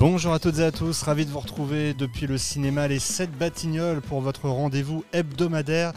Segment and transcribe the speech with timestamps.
[0.00, 3.36] Bonjour à toutes et à tous, ravi de vous retrouver depuis le cinéma Les 7
[3.36, 5.92] Batignolles pour votre rendez-vous hebdomadaire.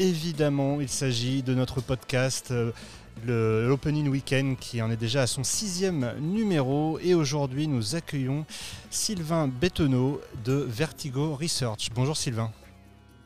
[0.00, 5.44] Évidemment, il s'agit de notre podcast, euh, l'Opening Weekend, qui en est déjà à son
[5.44, 6.98] sixième numéro.
[6.98, 8.44] Et aujourd'hui, nous accueillons
[8.90, 11.90] Sylvain Bettenot de Vertigo Research.
[11.94, 12.50] Bonjour Sylvain.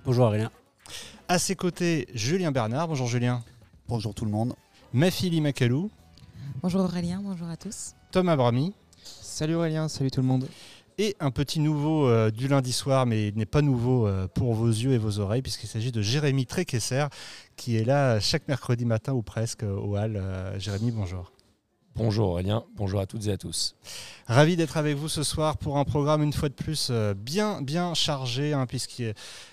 [0.06, 0.50] Bonjour Aurélien.
[1.28, 2.88] À ses côtés, Julien Bernard.
[2.88, 3.44] Bonjour Julien.
[3.86, 4.54] Bonjour tout le monde.
[4.94, 5.90] Mafili Macalou.
[6.62, 7.92] Bonjour Aurélien, bonjour à tous.
[8.10, 8.72] Thomas Brami.
[9.02, 10.48] Salut Aurélien, salut tout le monde.
[10.96, 14.54] Et un petit nouveau euh, du lundi soir, mais il n'est pas nouveau euh, pour
[14.54, 17.06] vos yeux et vos oreilles, puisqu'il s'agit de Jérémy Tréquesser,
[17.56, 20.22] qui est là chaque mercredi matin ou presque euh, au Hall.
[20.58, 21.30] Jérémy, bonjour.
[21.94, 23.74] Bonjour Aurélien, bonjour à toutes et à tous.
[24.26, 27.94] Ravi d'être avec vous ce soir pour un programme une fois de plus bien bien
[27.94, 29.12] chargé, hein, puisqu'il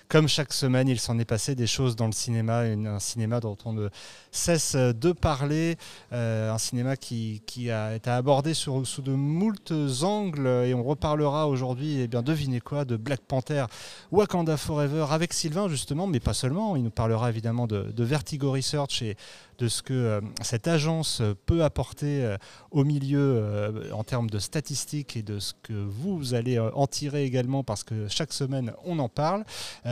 [0.10, 3.58] comme chaque semaine, il s'en est passé des choses dans le cinéma, un cinéma dont
[3.66, 3.90] on ne
[4.32, 5.76] cesse de parler,
[6.14, 12.00] euh, un cinéma qui, a été abordé sous de moultes angles, et on reparlera aujourd'hui,
[12.00, 13.66] eh bien devinez quoi, de Black Panther,
[14.12, 19.02] Wakanda Forever, avec Sylvain justement, mais pas seulement, il nous parlera évidemment de, Vertigo Research
[19.02, 19.18] et
[19.58, 22.38] de ce que euh, cette agence peut apporter euh,
[22.72, 27.64] au milieu en termes de statistiques et de ce que vous allez en tirer également
[27.64, 29.44] parce que chaque semaine on en parle.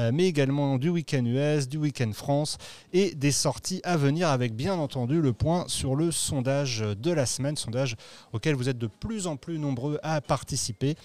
[0.06, 2.58] Euh, mais également du week-end US, du week-end France
[2.94, 7.25] et des sorties à venir avec bien entendu le point sur le sondage de la
[7.25, 7.95] semaine, sondage
[8.33, 10.95] auquel vous êtes de plus en plus nombreux à participer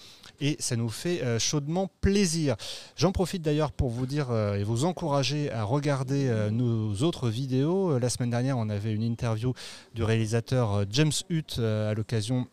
[0.41, 2.56] et ça nous fait euh, chaudement plaisir.
[2.97, 6.11] J'en profite d'ailleurs pour vous dire euh, et vous encourager à regarder
[6.51, 7.98] nos autres vidéos.
[7.98, 9.53] La semaine dernière, on avait une interview
[9.95, 12.47] du réalisateur James Hutt à l'occasion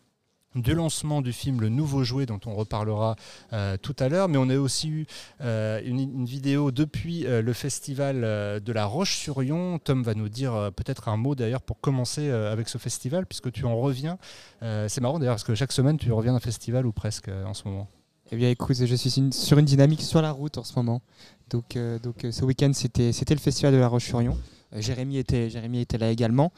[0.54, 3.16] du lancement du film Le Nouveau Jouet dont on reparlera
[3.52, 5.06] euh, tout à l'heure, mais on a aussi eu
[5.40, 9.78] euh, une, vidéo depuis euh, le festival de la Roche-sur-Yon.
[9.78, 13.64] Tom va nous dire peut-être un mot d'ailleurs pour commencer avec ce festival, puisque tu
[13.64, 14.18] en reviens.
[14.60, 17.64] C'est marrant d'ailleurs parce que chaque semaine tu reviens d'un festival ou presque en ce
[17.66, 17.88] moment.
[18.30, 21.00] Eh bien écoute, je suis sur une dynamique sur la route en ce moment.
[21.50, 24.36] Donc, donc ce week-end c'était le festival de la Roche-sur-Yon.
[24.76, 26.52] Jérémy, était, Jérémy était là également.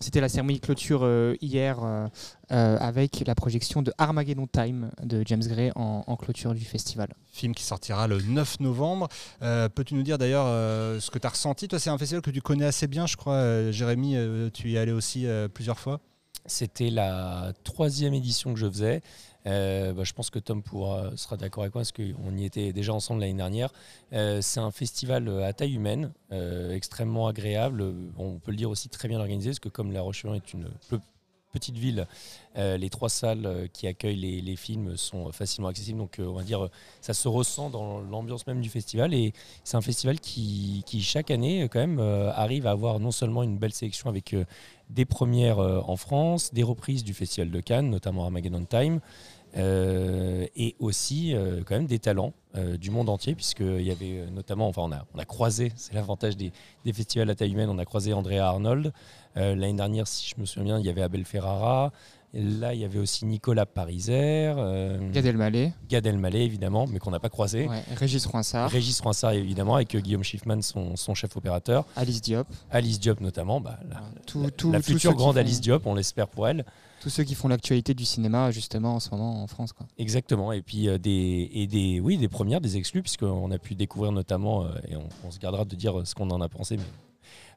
[0.00, 2.06] C'était la cérémonie de clôture euh, hier euh,
[2.52, 7.08] euh, avec la projection de Armageddon Time de James Gray en, clôture du festival.
[7.32, 9.08] Film qui sortira le 9 novembre.
[9.40, 10.46] Peux-tu nous dire d'ailleurs
[11.00, 13.16] ce que tu as ressenti Toi, c'est un festival que tu connais assez bien, je
[13.16, 13.70] crois.
[13.70, 14.16] Jérémy,
[14.52, 16.00] tu y es allé aussi plusieurs fois
[16.46, 19.02] C'était la troisième édition que je faisais.
[19.46, 22.72] Euh, bah, je pense que Tom pourra, sera d'accord avec moi parce qu'on y était
[22.72, 23.72] déjà ensemble l'année dernière.
[24.12, 27.84] Euh, c'est un festival à taille humaine, euh, extrêmement agréable.
[28.16, 30.68] On peut le dire aussi très bien organisé parce que comme La roche est une
[31.52, 32.06] petite ville,
[32.56, 35.98] les trois salles qui accueillent les, films sont facilement accessibles.
[35.98, 36.68] Donc, on va dire,
[37.00, 39.14] ça se ressent dans l'ambiance même du festival.
[39.14, 39.32] Et
[39.64, 43.72] c'est un festival qui, chaque année, quand même, arrive à avoir non seulement une belle
[43.72, 44.34] sélection avec
[44.90, 49.00] des premières en France, des reprises du Festival de Cannes, notamment Armageddon Time,
[49.56, 54.26] euh, et aussi euh, quand même des talents euh, du monde entier, puisqu'il y avait
[54.30, 56.52] notamment, enfin on a, on a croisé, c'est l'avantage des,
[56.84, 58.92] des, festivals à taille humaine, on a croisé Andrea Arnold.
[59.36, 61.92] L'année dernière, si je me souviens bien, il y avait Abel Ferrara.
[62.34, 64.52] là, il y avait aussi Nicolas Pariser.
[65.12, 65.72] Gad Elmaleh.
[65.88, 67.68] Gad Elmaleh, évidemment, mais qu'on n'a pas croisé.
[67.96, 68.70] Régis Roinsard.
[68.70, 71.84] Régis Roinsard, évidemment, avec Guillaume Schiffman, son, son, chef opérateur.
[71.94, 72.48] Alice Diop.
[72.70, 73.60] Alice Diop, notamment.
[73.60, 76.64] Bah, la, tout, tout, la future grande Alice Diop, on l'espère pour elle
[77.00, 79.72] tous ceux qui font l'actualité du cinéma justement en ce moment en France.
[79.72, 79.86] Quoi.
[79.98, 80.52] Exactement.
[80.52, 84.12] Et puis euh, des, et des, oui, des premières, des exclus, puisqu'on a pu découvrir
[84.12, 86.84] notamment, euh, et on, on, se gardera de dire ce qu'on en a pensé, mais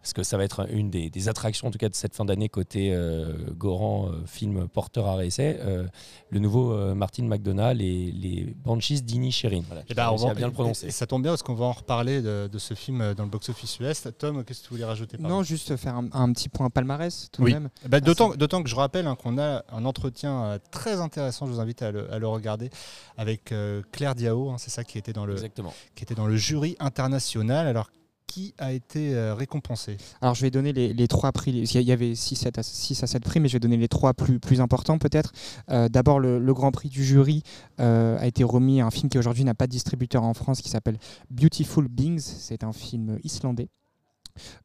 [0.02, 2.50] parce que ça va être une des, attractions en tout cas de cette fin d'année
[2.50, 5.58] côté euh, Goran euh, film porteur à réessai.
[5.60, 5.88] Euh,
[6.30, 9.62] le nouveau Martin McDonald et les Banshees d'Ini Sherin.
[9.68, 10.90] Voilà, et eh ben, on va bien le prononcer.
[10.90, 14.08] ça tombe bien parce qu'on va en reparler de, ce film dans le box-office US.
[14.18, 17.52] Tom qu'est-ce que tu voulais rajouter non juste faire un, petit point palmarès tout de
[17.52, 17.70] même.
[17.86, 21.46] Eh ben, d'autant, d'autant que je rappelle hein, qu'on a un entretien très intéressant.
[21.46, 22.70] Je vous invite à le, regarder
[23.18, 23.54] avec
[23.92, 25.36] Claire Diao hein, c'est ça qui était dans le
[25.96, 27.68] qui était dans le jury international.
[27.68, 27.90] Alors
[28.32, 32.16] qui a été euh, récompensé Alors je vais donner les, trois prix, il y avait
[32.16, 34.98] 6, à, 6 à 7 prix, mais je vais donner les trois plus, plus importants
[34.98, 35.34] peut-être.
[35.70, 37.44] Euh, d'abord le, grand prix du jury
[37.82, 40.62] euh, a été remis à un film qui aujourd'hui n'a pas de distributeur en France
[40.62, 40.98] qui s'appelle
[41.30, 43.68] Beautiful Beings, c'est un film islandais.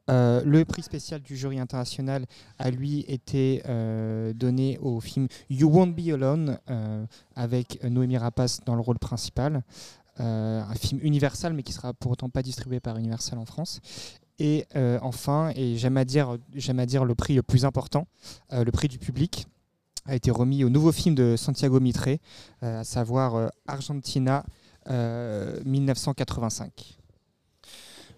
[0.07, 2.25] le prix spécial du jury international
[2.59, 3.63] a lui été
[4.33, 6.57] donné au film You Won't Be Alone
[7.35, 9.63] avec Noémie Rapace dans le rôle principal.
[10.19, 13.81] Euh, un film Universal, mais qui sera pour autant pas distribué par Universal en France.
[14.39, 16.37] Et euh, enfin, et j'aime à, dire,
[16.77, 18.07] à dire le prix le plus important,
[18.53, 19.47] euh, le prix du public,
[20.05, 22.07] a été remis au nouveau film de Santiago Mitre,
[22.61, 24.45] à savoir Argentina
[24.87, 26.96] 1985.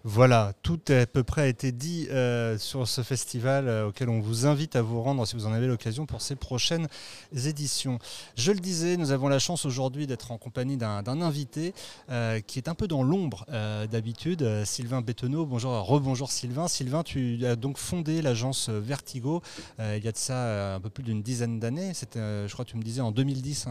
[0.02, 4.20] Voilà, tout à peu près a été dit euh, sur ce festival euh, auquel on
[4.20, 6.88] vous invite à vous rendre si vous en avez l'occasion pour ces prochaines
[7.34, 7.98] éditions.
[8.34, 11.74] Je le disais, nous avons la chance aujourd'hui d'être en compagnie d'un invité
[12.08, 13.44] euh, qui est un peu dans l'ombre
[13.90, 15.44] d'habitude, Sylvain Bétonneau.
[15.44, 16.66] Bonjour, rebonjour Sylvain.
[16.66, 19.42] Sylvain, tu as donc fondé l'agence Vertigo
[19.78, 21.92] il y a de ça un peu plus d'une dizaine d'années.
[21.92, 23.68] C'était, je crois que tu me disais en 2010.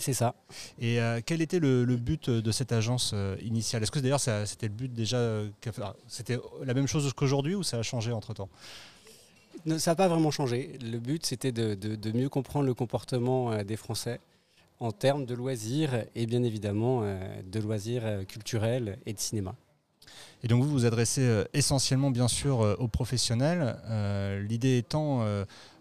[0.00, 0.34] C'est ça.
[0.80, 3.82] Et euh, quel était le, but de cette agence euh, initiale?
[3.82, 5.50] Est-ce que d'ailleurs c'était le but déjà euh,
[6.08, 8.48] C'était la même chose qu'aujourd'hui ou ça a changé entre temps
[9.76, 10.78] Ça n'a pas vraiment changé.
[10.80, 14.20] Le but c'était de, mieux comprendre le comportement des Français
[14.80, 19.54] en termes de loisirs et bien évidemment de loisirs culturels et de cinéma.
[20.42, 23.76] Et donc vous vous adressez essentiellement bien sûr aux professionnels,
[24.48, 25.22] l'idée étant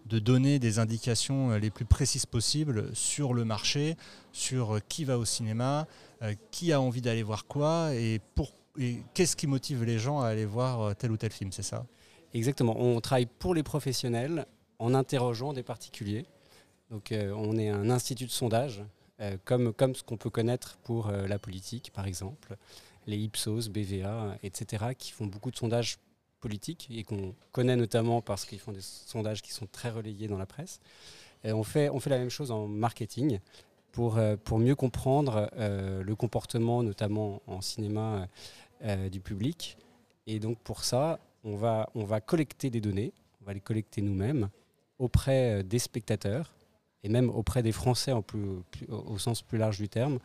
[0.09, 3.95] de donner des indications euh, les plus précises possibles sur le marché,
[4.33, 5.87] sur euh, qui va au cinéma,
[6.23, 8.51] euh, qui a envie d'aller voir quoi et, pour,
[9.13, 11.85] qu'est-ce qui motive les gens à aller voir tel ou tel film, c'est ça?
[12.33, 12.75] Exactement.
[12.79, 14.45] On travaille pour les professionnels
[14.79, 16.25] en interrogeant des particuliers.
[16.89, 18.83] Donc on est un institut de sondage,
[19.43, 22.55] comme, comme ce qu'on peut connaître pour la politique par exemple,
[23.05, 25.97] les Ipsos, BVA, etc., qui font beaucoup de sondages
[26.39, 30.37] politique et qu'on connaît notamment parce qu'ils font des sondages qui sont très relayés dans
[30.37, 30.79] la presse.
[31.43, 33.39] On, fait, on fait la même chose en marketing
[33.91, 38.27] pour, euh, pour mieux comprendre euh, le comportement, notamment en cinéma,
[38.83, 39.77] euh, du public.
[40.27, 44.01] Et donc pour ça, on va, on va collecter des données, on va les collecter
[44.01, 44.49] nous-mêmes
[44.99, 46.53] auprès des spectateurs
[47.03, 50.19] et même auprès des Français au sens plus large du terme,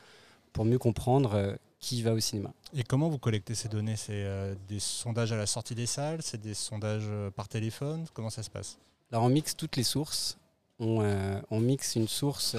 [0.53, 2.51] pour mieux comprendre qui va au cinéma.
[2.75, 3.97] Et comment vous collectez ces données?
[3.97, 6.23] C'est euh, des sondages à la sortie des salles?
[6.23, 8.07] C'est des sondages euh, par téléphone?
[8.15, 8.79] Comment ça se passe?
[9.13, 10.39] Alors on mixe toutes les sources.
[10.79, 12.57] On, euh, mixe une source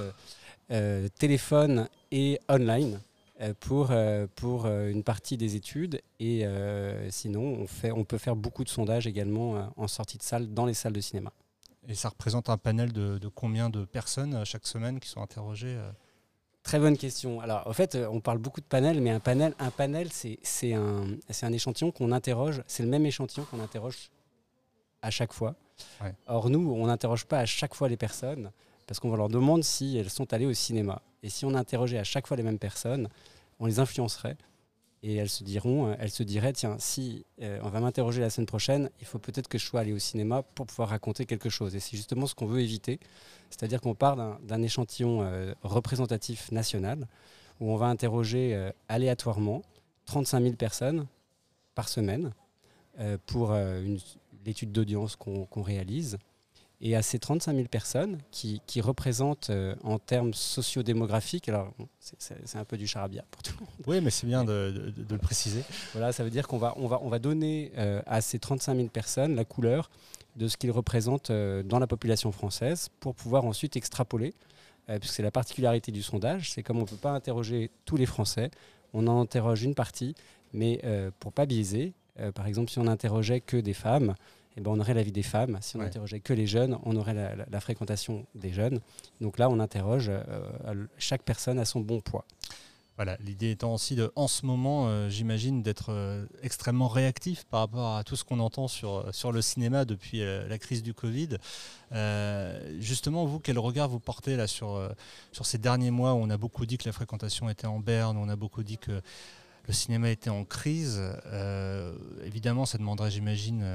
[1.19, 2.99] téléphone et online
[3.59, 3.91] pour,
[4.35, 6.01] pour une partie des études.
[6.19, 6.45] Et
[7.09, 10.65] sinon, on, fait, on peut faire beaucoup de sondages également en sortie de salle dans
[10.65, 11.31] les salles de cinéma.
[11.87, 15.77] Et ça représente un panel de, de combien de personnes chaque semaine qui sont interrogées
[16.65, 17.41] Très bonne question.
[17.41, 20.73] Alors, en fait, euh, on parle beaucoup de panel, mais un panel, un panel, c'est
[20.73, 21.05] un,
[21.43, 22.63] un échantillon qu'on interroge.
[22.65, 24.09] C'est le même échantillon qu'on interroge
[25.03, 25.53] à chaque fois.
[26.25, 28.51] Or, nous, on n'interroge pas à chaque fois les personnes
[28.87, 31.03] parce qu'on va leur demander si elles sont allées au cinéma.
[31.21, 33.09] Et si on interrogeait à chaque fois les mêmes personnes,
[33.59, 34.35] on les influencerait
[35.05, 38.31] et elles se diront, euh, elles se diraient, tiens, si euh, on va m'interroger la
[38.31, 41.49] semaine prochaine, il faut peut-être que je sois allé au cinéma pour pouvoir raconter quelque
[41.49, 41.75] chose.
[41.75, 42.99] Et c'est justement ce qu'on veut éviter,
[43.51, 47.07] c'est-à-dire qu'on part d'un échantillon euh, représentatif national
[47.59, 49.61] où on va interroger aléatoirement
[50.07, 51.07] 35 000 personnes
[51.73, 52.33] par semaine
[53.27, 53.55] pour
[54.45, 56.17] l'étude d'audience qu'on réalise.
[56.87, 62.63] Et à ces 35 000 personnes qui, représentent euh, en termes sociodémographiques, alors c'est un
[62.63, 63.73] peu du charabia pour tout le monde.
[63.87, 65.63] Oui, mais c'est bien de, le préciser.
[65.93, 68.75] Voilà, ça veut dire qu'on va, on va, on va donner euh, à ces 35
[68.75, 69.89] 000 personnes la couleur
[70.35, 74.35] de ce qu'ils représentent euh, dans la population française pour pouvoir ensuite extrapoler,
[74.99, 78.05] puisque c'est la particularité du sondage, c'est comme on ne peut pas interroger tous les
[78.05, 78.51] Français,
[78.93, 80.13] on en interroge une partie,
[80.53, 80.79] mais
[81.19, 81.93] pour pas biaiser,
[82.35, 84.13] par exemple si on interrogeait que des femmes,
[84.57, 85.57] eh ben, on aurait la vie des femmes.
[85.61, 88.79] Si on interrogeait que les jeunes, on aurait la, fréquentation des jeunes.
[89.21, 92.25] Donc là, on interroge euh, chaque personne à son bon poids.
[92.95, 97.59] Voilà, l'idée étant aussi de, en ce moment, euh, j'imagine, d'être euh, extrêmement réactif par
[97.59, 101.37] rapport à tout ce qu'on entend sur, sur le cinéma depuis la crise du Covid.
[102.79, 104.89] justement, vous, quel regard vous portez là sur,
[105.33, 108.15] sur ces derniers mois où on a beaucoup dit que la fréquentation était en berne,
[108.15, 109.01] on a beaucoup dit que
[109.67, 111.01] le cinéma était en crise.
[112.23, 113.65] évidemment, ça demanderait, j'imagine,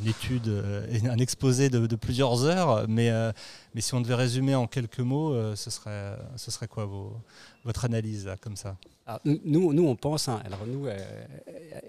[0.00, 3.32] une étude, euh, un exposé de, plusieurs heures, mais, euh,
[3.74, 7.16] mais si on devait résumer en quelques mots, euh, ce, serait, ce serait quoi vos,
[7.64, 8.76] votre analyse comme ça?
[9.24, 10.86] Nous, nous, on pense, hein, alors nous,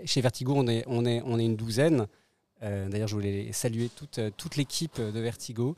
[0.04, 2.08] chez Vertigo, on est, on est, on est une douzaine.
[2.62, 5.76] D'ailleurs, je voulais saluer toute, toute l'équipe de Vertigo,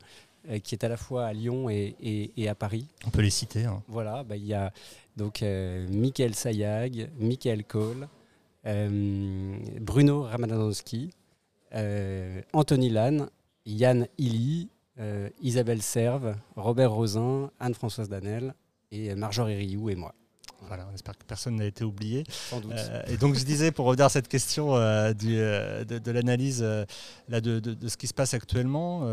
[0.64, 1.94] qui est à la fois à Lyon et,
[2.36, 2.86] et, à Paris.
[3.06, 3.66] On peut les citer.
[3.66, 3.82] Hein.
[3.86, 4.72] Voilà, bah, il y a
[5.16, 8.08] donc Michael Sayag, Michael Cole,
[8.64, 11.10] Bruno Ramadanowski,
[11.72, 13.28] Anthony Lannes,
[13.68, 18.54] Yann Illy, euh, Isabelle Serve, Robert Rosin, Anne-Françoise Danel
[18.90, 20.12] et Marjorie Rioux et moi.
[20.66, 22.24] Voilà, on espère que personne n'a été oublié.
[22.28, 22.72] Sans doute.
[22.72, 24.72] Euh, et donc je disais, pour revenir à cette question
[25.12, 26.62] du, de, l'analyse
[27.28, 29.08] là, de, de, ce qui se passe actuellement,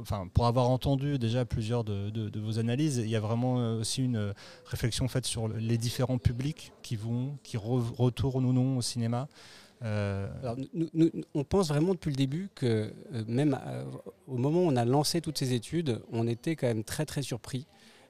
[0.00, 4.32] enfin, pour avoir entendu déjà plusieurs de, vos analyses, il y a vraiment aussi une
[4.66, 9.26] réflexion faite sur les différents publics qui vont, qui retournent ou non au cinéma.
[9.82, 10.26] Euh,
[11.34, 13.84] on pense vraiment depuis le début que euh, même euh,
[14.26, 17.22] au moment où on a lancé toutes ces études, on était quand même très très
[17.22, 17.66] surpris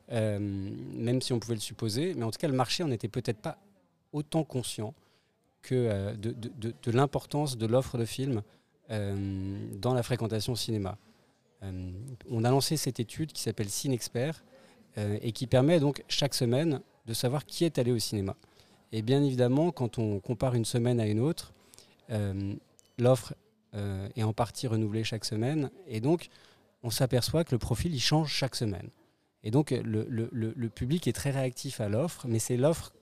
[0.08, 2.14] même si on pouvait le supposer.
[2.14, 3.58] Mais en tout cas, le marché on n'était peut-être pas
[4.12, 4.94] autant conscient
[5.62, 8.42] que de, de l'importance de l'offre de films
[8.88, 10.96] dans la fréquentation cinéma.
[12.30, 14.44] on a lancé cette étude qui s'appelle Cinexpert
[14.96, 18.36] et qui permet donc chaque semaine de savoir qui est allé au cinéma.
[18.92, 21.52] Et bien évidemment, quand on compare une semaine à une autre,
[22.98, 23.34] l'offre
[23.74, 25.70] euh, est en partie renouvelée chaque semaine.
[25.86, 26.28] Et donc,
[26.82, 28.88] on s'aperçoit que le profil, il change chaque semaine.
[29.42, 32.92] Et donc, le, public est très réactif à l'offre, mais c'est l'offre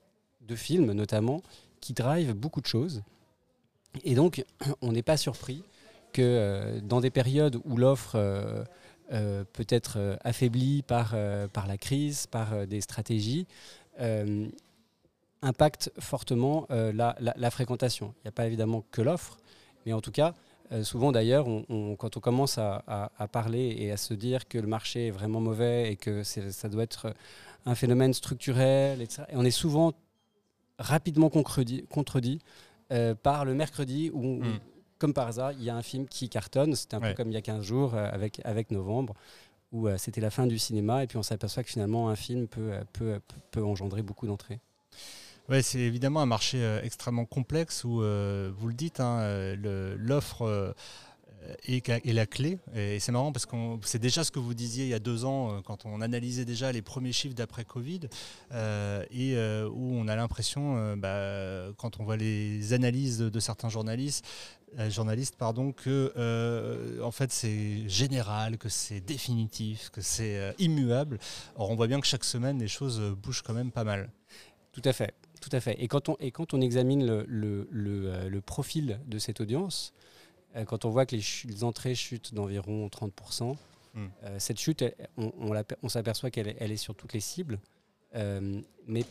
[0.41, 1.41] de films, notamment,
[1.79, 3.03] qui drive beaucoup de choses.
[4.03, 4.43] Et donc,
[4.81, 5.63] on n'est pas surpris
[6.11, 8.17] que euh, dans des périodes où l'offre
[9.09, 13.45] peut être affaiblie par la crise, par des stratégies,
[15.45, 18.13] impacte fortement euh, la, fréquentation.
[18.17, 19.37] Il n'y a pas évidemment que l'offre,
[19.85, 20.33] mais en tout cas,
[20.71, 21.45] euh, souvent d'ailleurs,
[21.99, 25.91] quand on commence à, parler et à se dire que le marché est vraiment mauvais
[25.91, 27.13] et que ça doit être
[27.67, 29.93] un phénomène structurel, etc., et on est souvent
[30.79, 32.39] rapidement contredit,
[32.91, 34.59] euh, par le mercredi où, hmm.
[34.97, 36.75] comme par hasard, il y a un film qui cartonne.
[36.75, 39.13] C'était un peu comme il y a 15 jours avec, avec Novembre,
[39.71, 42.71] où c'était la fin du cinéma, et puis on s'aperçoit que finalement un film peut,
[42.93, 43.19] peut,
[43.51, 44.59] peut engendrer beaucoup d'entrées.
[45.47, 49.95] Ouais, c'est évidemment un marché euh, extrêmement complexe où, euh, vous le dites, hein, euh,
[49.99, 50.73] l'offre
[51.67, 52.57] est, la clé.
[52.73, 55.23] Et c'est marrant parce que c'est déjà ce que vous disiez il y a deux
[55.23, 58.01] ans quand on analysait déjà les premiers chiffres d'après Covid
[59.11, 59.37] et
[59.71, 64.25] où on a l'impression, bah, quand on voit les analyses de, certains journalistes,
[64.89, 71.19] journalistes pardon, que en fait c'est général, que c'est définitif, que c'est immuable.
[71.55, 74.09] Or on voit bien que chaque semaine les choses bougent quand même pas mal.
[74.71, 75.13] Tout à fait.
[75.47, 75.79] Tout à fait.
[75.79, 79.93] Et quand on, et quand on examine le, le, le, euh, profil de cette audience,
[80.55, 83.55] euh, quand on voit que les, entrées chutent d'environ 30%,
[83.93, 84.05] hmm.
[84.23, 84.83] euh, cette chute,
[85.17, 85.31] on,
[85.83, 87.59] on, s'aperçoit qu'elle elle est sur toutes les cibles,
[88.87, 89.03] mais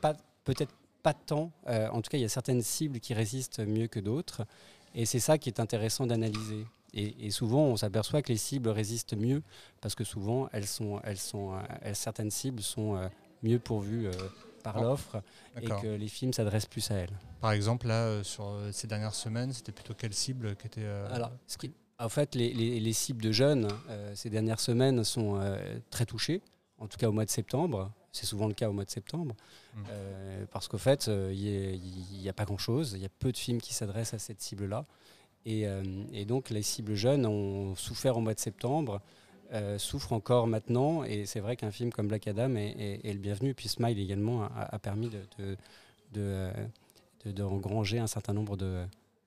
[0.00, 1.50] pas, peut-être pas tant.
[1.66, 4.46] en tout cas, il y a certaines cibles qui résistent mieux que d'autres.
[4.94, 6.66] Et c'est ça qui est intéressant d'analyser.
[6.94, 9.42] Et, et, souvent, on s'aperçoit que les cibles résistent mieux
[9.80, 11.58] parce que souvent, elles sont, elles sont,
[11.94, 12.96] certaines cibles sont
[13.42, 14.08] mieux pourvues
[14.62, 15.22] par l'offre
[15.60, 17.18] et que les films s'adressent plus à elle.
[17.40, 20.84] Par exemple, là, euh, sur euh, ces dernières semaines, c'était plutôt quelle cible qui était.
[20.84, 21.32] Euh, Alors,
[21.98, 23.68] en fait, les, cibles de jeunes,
[24.14, 25.38] ces dernières semaines, sont
[25.90, 26.40] très touchées,
[26.78, 27.92] en tout cas au mois de septembre.
[28.10, 29.36] C'est souvent le cas au mois de septembre,
[29.74, 29.82] mmh.
[30.50, 31.78] parce qu'au fait, il
[32.20, 34.86] n'y a, pas grand-chose, il y a peu de films qui s'adressent à cette cible-là.
[35.44, 35.66] Et,
[36.14, 39.02] et, donc, les cibles jeunes ont souffert au mois de septembre.
[39.52, 41.02] Euh, souffre encore maintenant.
[41.02, 43.52] Et c'est vrai qu'un film comme Black Adam est, le bienvenu.
[43.52, 45.56] Puis Smile également a, permis de, de,
[46.12, 48.84] de, de, engranger un certain nombre de,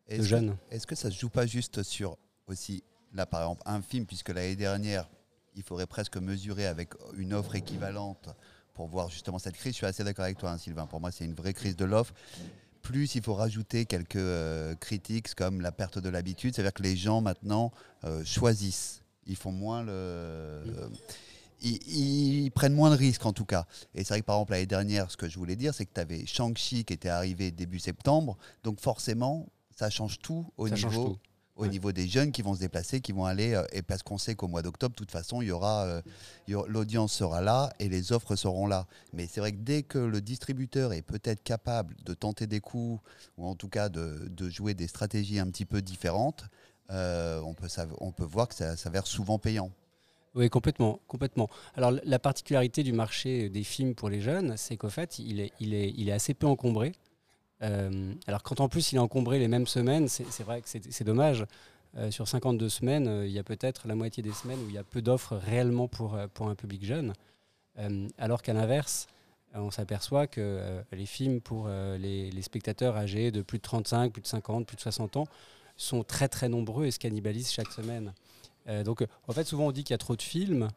[0.10, 0.56] jeunes.
[0.72, 4.30] Est-ce que ça se joue pas juste sur aussi, là par exemple, un film, puisque
[4.30, 5.10] l'année dernière,
[5.56, 8.30] il faudrait presque mesurer avec une offre équivalente
[8.74, 9.74] pour voir justement cette crise.
[9.74, 10.88] Je suis assez d'accord avec toi, hein, Sylvain.
[10.88, 12.14] Pour moi, c'est une vraie crise de l'offre.
[12.82, 16.96] Plus il faut rajouter quelques euh, critiques comme la perte de l'habitude, c'est-à-dire que les
[16.96, 17.72] gens maintenant
[18.04, 20.64] euh, choisissent ils font moins le.
[21.62, 23.66] Ils, prennent moins de risques en tout cas.
[23.96, 25.94] Et c'est vrai que par exemple l'année dernière, ce que je voulais dire, c'est que
[25.94, 28.38] tu avais Shang-Chi qui était arrivé début septembre.
[28.64, 31.18] Donc forcément, ça change tout au, niveau,
[31.56, 33.54] Au niveau des jeunes qui vont se déplacer, qui vont aller.
[33.54, 36.02] Euh, et parce qu'on sait qu'au mois d'octobre, de toute façon, il y aura, euh,
[36.68, 38.86] l'audience sera là et les offres seront là.
[39.14, 43.02] Mais c'est vrai que dès que le distributeur est peut-être capable de tenter des coups,
[43.38, 46.44] ou en tout cas de, de jouer des stratégies un petit peu différentes,
[46.90, 47.68] euh, on, peut,
[48.00, 49.72] on peut voir que ça s'avère souvent payant.
[50.36, 51.50] Oui, complètement, complètement.
[51.76, 55.52] Alors la particularité du marché des films pour les jeunes, c'est qu'au fait, il est,
[55.60, 56.94] il, est, il est assez peu encombré.
[57.62, 61.04] Euh, alors quand en plus il est encombré les mêmes semaines, c'est vrai que c'est
[61.04, 61.46] dommage.
[61.96, 64.80] Euh, sur 52 semaines, il y a peut-être la moitié des semaines où il y
[64.80, 67.14] a peu d'offres réellement pour, pour un public jeune.
[68.18, 69.06] alors qu'à l'inverse,
[69.54, 74.24] on s'aperçoit que les films pour les, les, spectateurs âgés de plus de 35, plus
[74.24, 75.28] de 50, plus de 60 ans
[75.84, 78.14] sont très très nombreux et se cannibalisent chaque semaine.
[78.68, 80.70] Euh, donc en fait souvent on dit qu'il y a trop de films.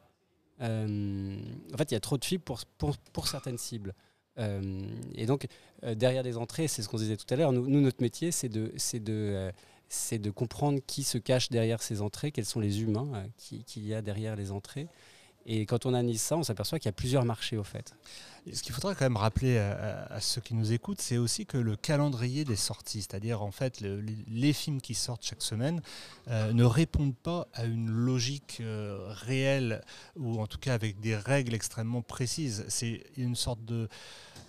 [0.61, 1.39] Euh,
[1.73, 3.95] en fait il y a trop de films pour, pour, certaines cibles.
[4.39, 5.47] Euh, et donc
[5.95, 8.73] derrière les entrées, c'est ce qu'on disait tout à l'heure, nous, notre métier c'est de,
[8.99, 9.53] de,
[9.89, 13.95] c'est de comprendre qui se cache derrière ces entrées, quels sont les humains qu'il y
[13.95, 14.89] a derrière les entrées.
[15.47, 17.95] Et quand on analyse ça, on s'aperçoit qu'il y a plusieurs marchés au fait.
[18.53, 21.77] ce qu'il faudrait quand même rappeler à, ceux qui nous écoutent, c'est aussi que le
[21.77, 25.81] calendrier des sorties, c'est-à-dire en fait les, films qui sortent chaque semaine,
[26.29, 29.83] euh, ne répondent pas à une logique euh, réelle
[30.17, 32.65] ou en tout cas avec des règles extrêmement précises.
[32.69, 33.89] C'est une sorte de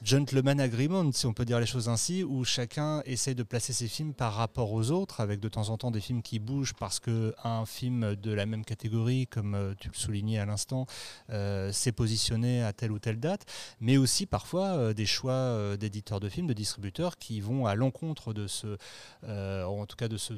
[0.03, 3.87] gentleman agreement, si on peut dire les choses ainsi, où chacun essaie de placer ses
[3.87, 6.99] films par rapport aux autres, avec de temps en temps des films qui bougent parce
[6.99, 10.85] qu'un film de la même catégorie, comme euh, tu le soulignais à l'instant,
[11.29, 13.45] euh, s'est positionné à telle ou telle date,
[13.79, 18.33] mais aussi parfois euh, des choix d'éditeurs de films, de distributeurs qui vont à l'encontre
[18.33, 18.77] de ce,
[19.23, 20.33] en tout cas de ce...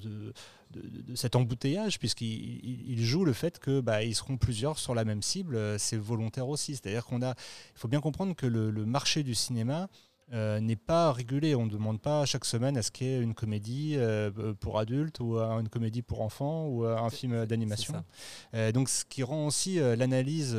[1.16, 5.80] cet embouteillage, puisqu'il joue le fait que bah, ils seront plusieurs sur la même cible,
[5.80, 6.76] c'est volontaire aussi.
[6.76, 9.90] C'est-à-dire qu'on a, il faut bien comprendre que le, le marché du cinéma
[10.32, 11.56] euh, n'est pas régulé.
[11.56, 14.78] On ne demande pas chaque semaine à ce qu'il y ait une comédie euh, pour
[14.78, 18.04] adultes ou une comédie pour enfants ou un film d'animation.
[18.54, 20.56] Euh, donc ce qui rend aussi l'analyse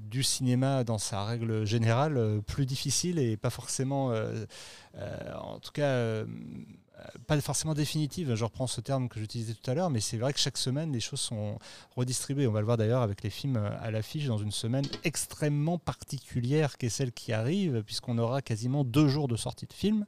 [0.00, 4.12] du cinéma dans sa règle générale plus difficile et pas forcément,
[5.34, 6.24] en tout cas
[7.26, 10.32] pas forcément définitive, je reprends ce terme que j'utilisais tout à l'heure, mais c'est vrai
[10.32, 11.58] que chaque semaine, les choses sont
[11.96, 12.46] redistribuées.
[12.46, 16.76] On va le voir d'ailleurs avec les films à l'affiche dans une semaine extrêmement particulière
[16.76, 20.06] qui est celle qui arrive, puisqu'on aura quasiment deux jours de sortie de film.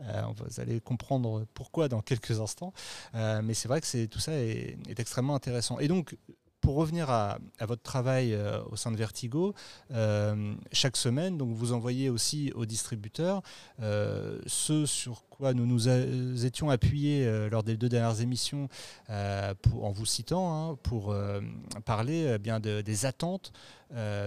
[0.00, 2.72] Euh, vous allez comprendre pourquoi dans quelques instants.
[3.14, 5.78] Euh, mais c'est vrai que tout ça est, est extrêmement intéressant.
[5.78, 6.16] Et donc,
[6.64, 9.54] pour revenir à, votre travail euh, au sein de Vertigo,
[9.90, 13.42] euh, chaque semaine, donc vous envoyez aussi aux distributeurs
[13.82, 15.88] euh, ce sur quoi nous nous
[16.46, 18.68] étions appuyés lors des deux dernières émissions
[19.10, 21.14] en vous citant hein, pour
[21.84, 23.52] parler bien des attentes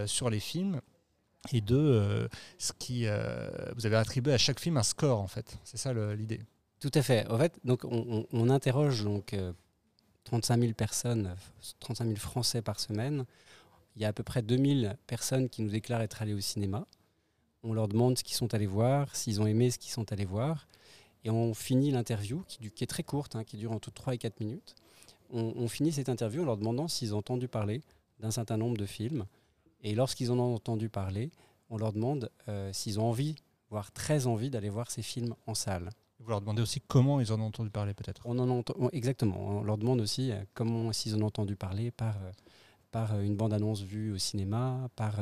[0.05, 0.81] sur les films
[1.53, 2.29] et de
[2.59, 3.05] ce qui
[3.75, 5.57] vous avez attribué à chaque film un score en fait.
[5.63, 6.41] C'est ça l'idée.
[6.81, 7.25] Tout à fait.
[7.31, 9.33] En fait, donc on, on interroge donc
[10.27, 11.33] 35 000 personnes,
[11.79, 13.23] 35 000 Français par semaine.
[13.95, 16.85] Il y a à peu près 2000 personnes qui nous déclarent être allées au cinéma.
[17.63, 20.25] On leur demande ce qu'ils sont allés voir, s'ils ont aimé ce qu'ils sont allés
[20.25, 20.67] voir.
[21.23, 24.41] Et on finit l'interview, qui, est très courte, hein, qui dure entre 3 et 4
[24.41, 24.75] minutes.
[25.29, 27.81] On, finit cette interview en leur demandant s'ils ont entendu parler
[28.19, 29.25] d'un certain nombre de films.
[29.81, 31.31] Et lorsqu'ils en ont entendu parler,
[31.69, 33.35] on leur demande euh, s'ils ont envie,
[33.69, 35.89] voire très envie, d'aller voir ces films en salle.
[36.19, 39.37] Vous leur demandez aussi comment ils en ont entendu parler, peut-être On en entend, Exactement.
[39.37, 42.31] On leur demande aussi euh, comment s'ils en ont entendu parler par, euh,
[42.91, 45.15] par euh, une bande-annonce vue au cinéma, par,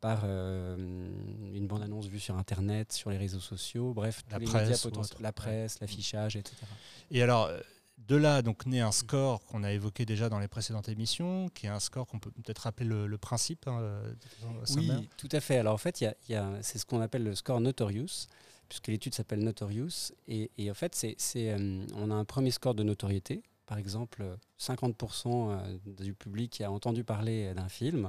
[0.00, 4.86] par une bande-annonce vue sur Internet, sur les réseaux sociaux, bref, la presse,
[5.20, 6.56] la presse, l'affichage, etc.
[7.10, 7.48] Et alors,
[7.96, 11.66] de là, donc, naît un score qu'on a évoqué déjà dans les précédentes émissions, qui
[11.66, 13.66] est un score qu'on peut peut-être rappeler le, principe.
[13.66, 13.80] Hein,
[14.76, 15.58] oui, tout à fait.
[15.58, 18.26] Alors, en fait, y y a, c'est ce qu'on appelle le score Notorious
[18.68, 20.12] puisque l'étude s'appelle Notorious.
[20.28, 23.42] Et, en fait, c'est, euh, on a un premier score de notoriété.
[23.66, 24.24] Par exemple,
[24.60, 28.08] 50% euh, du public a entendu parler d'un film.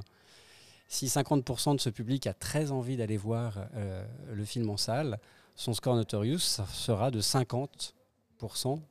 [0.88, 5.18] Si 50% de ce public a très envie d'aller voir euh, le film en salle,
[5.54, 7.90] son score Notorious sera de 50%,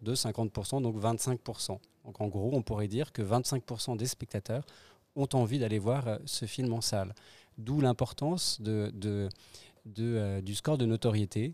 [0.02, 1.80] de 50%, donc 25%.
[2.06, 4.66] Donc en gros, on pourrait dire que 25% des spectateurs
[5.16, 7.14] ont envie d'aller voir ce film en salle.
[7.58, 9.30] D'où l'importance de,
[9.98, 11.54] euh, du score de notoriété,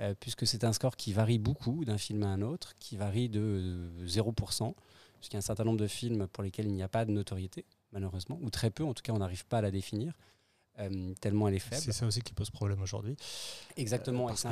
[0.00, 3.28] euh, puisque c'est un score qui varie beaucoup d'un film à un autre, qui varie
[3.28, 4.74] de 0%,
[5.18, 7.10] puisqu'il y a un certain nombre de films pour lesquels il n'y a pas de
[7.10, 10.12] notoriété, malheureusement, ou très peu, en tout cas on n'arrive pas à la définir.
[10.78, 11.82] Euh, tellement elle est faible.
[11.82, 13.16] C'est ça aussi qui pose problème aujourd'hui.
[13.76, 14.48] Exactement, c'est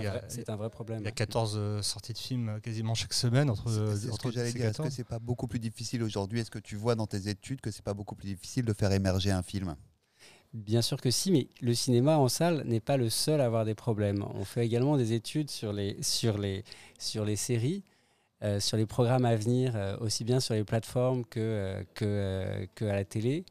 [0.51, 1.01] un, vrai problème.
[1.01, 3.69] Il y a 14 sorties de films quasiment chaque semaine entre,
[4.11, 6.41] entre ce Est-ce que c'est pas beaucoup plus difficile aujourd'hui?
[6.41, 8.93] Est-ce que tu vois dans tes études que c'est pas beaucoup plus difficile de faire
[8.93, 9.77] émerger un film?
[10.55, 13.67] Bien sûr que si, mais le cinéma en salle n'est pas le seul à avoir
[13.67, 14.25] des problèmes.
[14.35, 16.65] On fait également des études sur les, sur les,
[16.99, 17.83] sur les séries,
[18.43, 22.67] euh, sur les programmes à venir, euh, aussi bien sur les plateformes que, euh, que,
[22.75, 23.45] que, à la télé.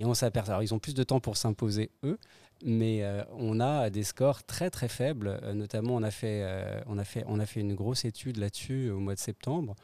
[0.00, 2.18] Et on s'aperçoit, alors ils ont plus de temps pour s'imposer eux,
[2.64, 3.04] mais
[3.36, 5.40] on a des scores très très faibles.
[5.54, 6.44] notamment, on a, fait,
[6.86, 9.74] on, a fait, on a fait une grosse étude là-dessus au mois de septembre.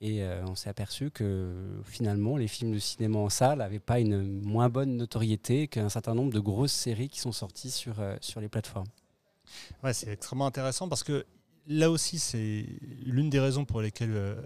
[0.00, 3.98] Et euh, on s'est aperçu que finalement, les films de cinéma en salle n'avaient pas
[3.98, 8.16] une moins bonne notoriété qu'un certain nombre de grosses séries qui sont sorties sur, euh,
[8.20, 8.86] sur les plateformes.
[9.82, 11.26] Ouais, c'est extrêmement intéressant parce que
[11.66, 12.64] là aussi, c'est
[13.04, 14.36] l'une des raisons pour lesquelles euh,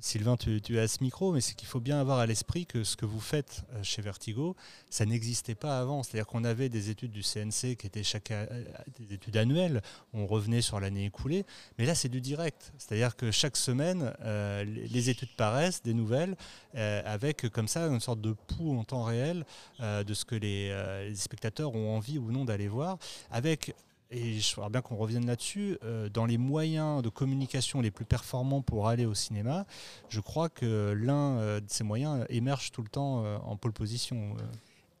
[0.00, 2.96] Sylvain, tu, à ce micro, mais c'est qu'il faut bien avoir à l'esprit que ce
[2.96, 4.56] que vous faites euh, chez Vertigo,
[4.88, 6.02] ça n'existait pas avant.
[6.02, 8.64] C'est-à-dire qu'on avait des études du CNC qui étaient chaque, euh,
[8.98, 9.82] des études annuelles,
[10.14, 11.44] on revenait sur l'année écoulée,
[11.78, 12.72] mais là c'est du direct.
[12.78, 16.36] C'est-à-dire que chaque semaine, euh, les études paraissent, des nouvelles,
[16.74, 19.44] avec comme ça une sorte de pouls en temps réel
[19.80, 20.68] de ce que les,
[21.08, 22.98] les spectateurs ont envie ou non d'aller voir,
[23.30, 23.74] avec
[24.12, 28.04] et je voudrais bien qu'on revienne là-dessus, euh, dans les moyens de communication les plus
[28.04, 29.66] performants pour aller au cinéma,
[30.10, 33.72] je crois que l'un euh, de ces moyens émerge tout le temps euh, en pole
[33.72, 34.36] position.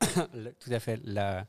[0.00, 0.98] tout à fait.
[1.04, 1.46] La,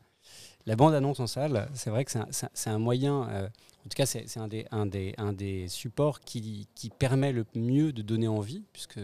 [0.75, 4.85] bande-annonce en salle, c'est vrai que c'est un, moyen, en tout cas c'est un
[5.33, 8.99] des supports qui, qui, permet le mieux de donner envie, puisque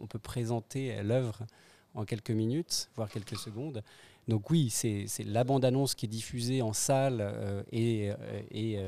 [0.00, 1.46] on peut présenter l'œuvre
[1.94, 3.82] en quelques minutes, voire quelques secondes.
[4.28, 8.12] Donc oui, c'est la bande-annonce qui est diffusée en salle et,
[8.50, 8.78] et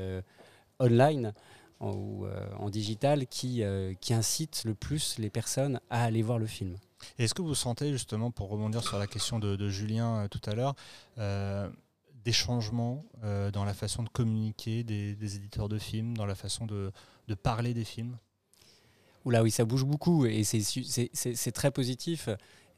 [0.79, 1.33] online
[1.79, 2.27] ou
[2.59, 3.63] en digital qui,
[3.99, 6.77] qui incite le plus les personnes à aller voir le film.
[7.17, 10.75] Est-ce que vous sentez justement, pour rebondir sur la question de, Julien tout à l'heure,
[11.17, 13.03] des changements
[13.51, 16.91] dans la façon de communiquer des, éditeurs de films, dans la façon de,
[17.27, 18.15] de parler des films?
[19.25, 22.29] Oula, oui, ça bouge beaucoup et c'est très positif.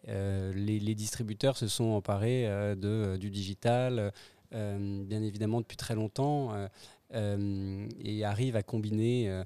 [0.09, 4.11] Euh, les, distributeurs se sont emparés euh, de, euh, du digital,
[4.51, 6.53] bien évidemment depuis très longtemps,
[7.11, 9.41] et arrivent à combiner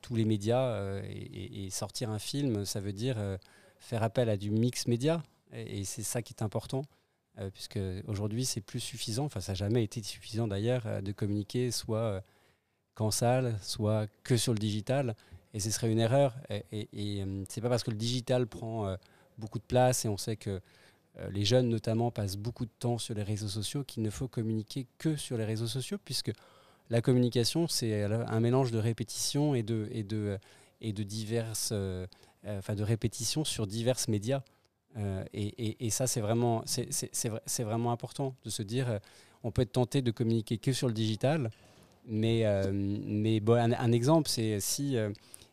[0.00, 3.18] tous les médias et, sortir un film, ça veut dire
[3.78, 5.22] faire appel à du mix média,
[5.52, 6.86] et, c'est ça qui est important.
[7.52, 12.24] puisque aujourd'hui c'est plus suffisant, enfin ça n'a jamais été suffisant d'ailleurs, de communiquer soit
[12.94, 15.16] qu'en salle, soit que sur le digital
[15.54, 16.34] et ce serait une erreur.
[16.48, 18.96] Et, et, euh, c'est pas parce que le digital prend
[19.40, 20.60] beaucoup de place et on sait que
[21.18, 24.28] euh, les jeunes notamment passent beaucoup de temps sur les réseaux sociaux qu'il ne faut
[24.28, 26.30] communiquer que sur les réseaux sociaux puisque
[26.90, 30.38] la communication c'est un mélange de répétition et de et de
[30.80, 31.72] et de diverses
[32.44, 34.42] enfin de répétition sur divers médias.
[35.32, 38.98] Et, et, ça c'est vraiment c'est vraiment important de se dire
[39.44, 41.50] on peut être tenté de communiquer que sur le digital
[42.06, 44.96] mais, mais bon, un, exemple, c'est si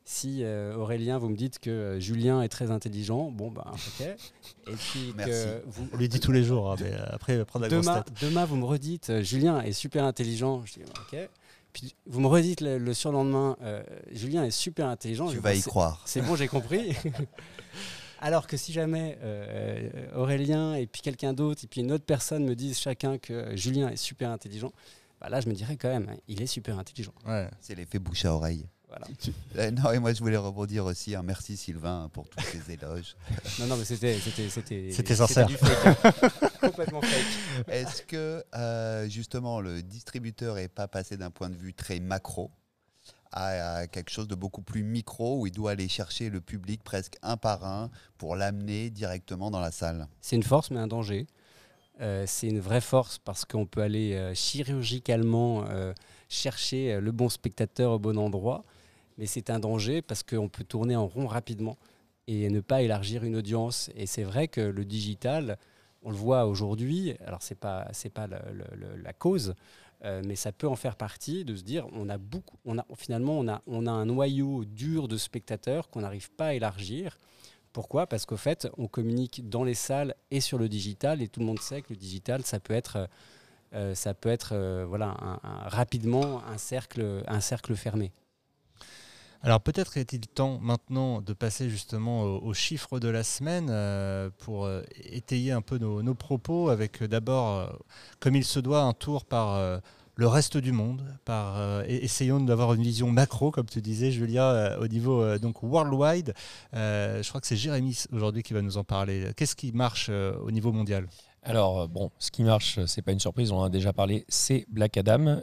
[0.08, 4.08] si euh, Aurélien, vous me dites que euh, Julien est très intelligent, bon ben ok.
[4.08, 5.90] Et puis que vous...
[5.92, 8.14] On lui dit tous les jours, hein, mais euh, après prendre la demain, tête.
[8.22, 10.64] Demain, vous me redites Julien est super intelligent.
[10.66, 11.30] Je dis ok.
[11.74, 13.58] Puis vous me redites le, surlendemain
[14.14, 15.28] Julien est super intelligent.
[15.30, 16.02] Tu vas y croire.
[16.06, 16.96] C'est bon, j'ai compris.
[18.22, 19.20] Alors que si jamais
[20.16, 23.90] Aurélien et puis quelqu'un d'autre et puis une autre personne me disent chacun que Julien
[23.90, 24.72] est super intelligent,
[25.20, 27.14] bah là je me dirais quand même, hein, il est super intelligent.
[27.28, 27.50] Ouais.
[27.60, 28.66] C'est l'effet bouche à oreille.
[29.58, 31.16] Euh, non, et moi je voulais rebondir aussi.
[31.16, 33.16] un merci Sylvain pour tous ces éloges.
[33.60, 34.50] non, non, mais c'était c'était
[34.92, 35.48] c'était sincère.
[36.62, 37.68] Complètement fake.
[37.68, 42.52] Est-ce que euh, justement le distributeur est pas passé d'un point de vue très macro
[43.34, 47.18] à, quelque chose de beaucoup plus micro où il doit aller chercher le public presque
[47.22, 50.08] un par un pour l'amener directement dans la salle?
[50.22, 51.28] C'est une force mais un danger.
[52.00, 55.66] Euh, c'est une vraie force parce qu'on peut aller chirurgicalement
[56.30, 58.64] chercher le bon spectateur au bon endroit
[59.18, 61.78] mais c'est un danger parce qu'on peut tourner en rond rapidement
[62.28, 63.90] et ne pas élargir une audience.
[63.96, 65.58] Et c'est vrai que le digital,
[66.04, 69.56] on le voit aujourd'hui, alors ce n'est pas, c'est pas la cause,
[70.04, 72.86] euh, mais ça peut en faire partie de se dire on a beaucoup, on a,
[72.96, 77.18] finalement on a, on a un noyau dur de spectateurs qu'on n'arrive pas à élargir.
[77.74, 78.08] Pourquoi?
[78.08, 81.46] Parce qu'au fait, on communique dans les salles et sur le digital, et tout le
[81.46, 83.08] monde sait que le digital, ça peut être,
[83.74, 85.16] euh, ça peut être euh, voilà,
[85.66, 88.12] rapidement un cercle, un cercle fermé.
[89.48, 94.66] Alors peut-être est-il temps maintenant de passer justement aux, chiffres de la semaine euh, pour
[94.66, 97.74] euh, étayer un peu nos, propos avec euh, d'abord,
[98.20, 99.80] comme il se doit, un tour par
[100.16, 101.02] le reste du monde.
[101.24, 106.34] Par, essayons d'avoir une vision macro, comme tu disais, Julia, au niveau donc worldwide.
[106.74, 109.32] je crois que c'est Jérémy aujourd'hui qui va nous en parler.
[109.38, 111.08] Qu'est-ce qui marche au niveau mondial?
[111.48, 114.66] Alors, bon, ce qui marche, c'est pas une surprise, on en a déjà parlé, c'est
[114.70, 115.42] Black Adam,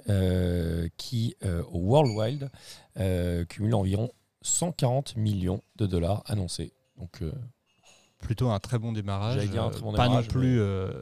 [0.96, 1.34] qui,
[1.72, 2.50] au Worldwide,
[3.00, 4.10] euh, cumule environ
[4.42, 6.72] 140 millions de dollars annoncés.
[6.96, 7.32] Donc, euh,
[8.20, 9.44] plutôt un très bon démarrage.
[9.50, 10.92] Dire un très bon pas non plus euh,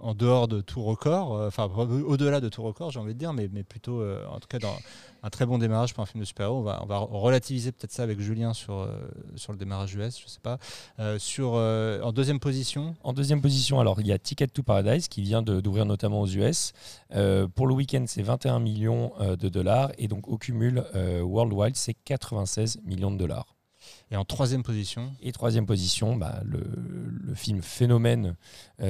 [0.00, 3.48] en dehors de tout record, enfin au-delà de tout record, j'ai envie de dire, mais,
[3.52, 4.76] mais plutôt en tout cas dans
[5.22, 6.58] un très bon démarrage pour un film de super-héros.
[6.58, 10.18] On va, on va relativiser peut-être ça avec Julien sur, euh, sur le démarrage US,
[10.20, 10.58] je sais pas.
[10.98, 14.62] Euh, sur, euh, en deuxième position En deuxième position, alors il y a Ticket to
[14.62, 16.72] Paradise qui vient d'ouvrir notamment aux US.
[17.54, 22.80] pour le week-end, c'est 21 millions de dollars et donc au cumul, Worldwide, c'est 96
[22.84, 23.56] millions de dollars.
[24.10, 26.60] Et en troisième position Et troisième position, bah, le,
[27.24, 28.36] le, film phénomène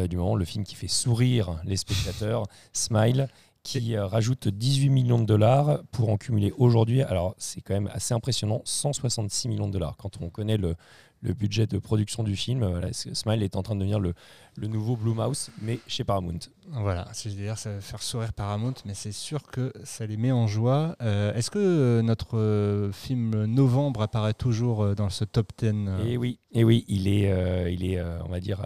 [0.09, 3.29] du moment, le film qui fait sourire les spectateurs, Smile,
[3.62, 7.03] qui euh, rajoute 18 millions de dollars pour en cumuler aujourd'hui.
[7.03, 9.96] Alors c'est quand même assez impressionnant, 166 millions de dollars.
[9.96, 10.77] Quand on connaît le,
[11.20, 12.80] le budget de production du film.
[12.92, 14.14] Smile est en train de devenir le,
[14.56, 16.38] le nouveau Blue Mouse, mais chez Paramount.
[16.72, 20.46] Voilà, c'est-à-dire ça va faire sourire Paramount, mais c'est sûr que ça les met en
[20.46, 20.96] joie.
[21.02, 25.72] Euh, est-ce que euh, notre euh, film Novembre apparaît toujours dans ce top 10 Et
[26.12, 28.61] eh oui, et eh oui, il est, il est on va dire,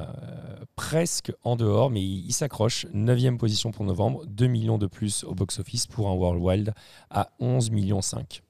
[0.76, 2.86] presque en dehors, mais il, il s'accroche.
[2.92, 6.74] 9 position pour Novembre, 2 millions de plus au box-office pour un World Wild
[7.10, 8.43] à 11 millions 5.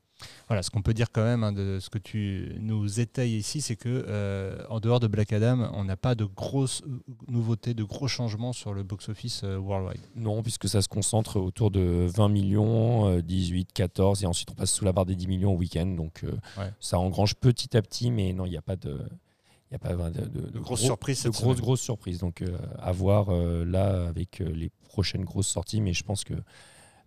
[0.48, 3.60] Voilà, ce qu'on peut dire quand même hein, de ce que tu nous étayes ici,
[3.60, 7.74] c'est que euh, en dehors de Black Adam, on n'a pas de grosses euh, nouveautés,
[7.74, 10.00] de gros changements sur le box-office euh, worldwide.
[10.14, 14.72] Non, puisque ça se concentre autour de 20 millions, 18, 14, et ensuite on passe
[14.72, 15.86] sous la barre des 10 millions au week-end.
[15.86, 16.24] Donc
[16.80, 19.00] ça engrange petit à petit, mais non, il n'y a pas de
[19.70, 21.24] n'y a pas de, de, grosses surprises.
[21.24, 22.18] De grosses, grosses surprises.
[22.18, 22.44] Donc
[22.78, 26.34] à voir là avec les prochaines grosses sorties, mais je pense que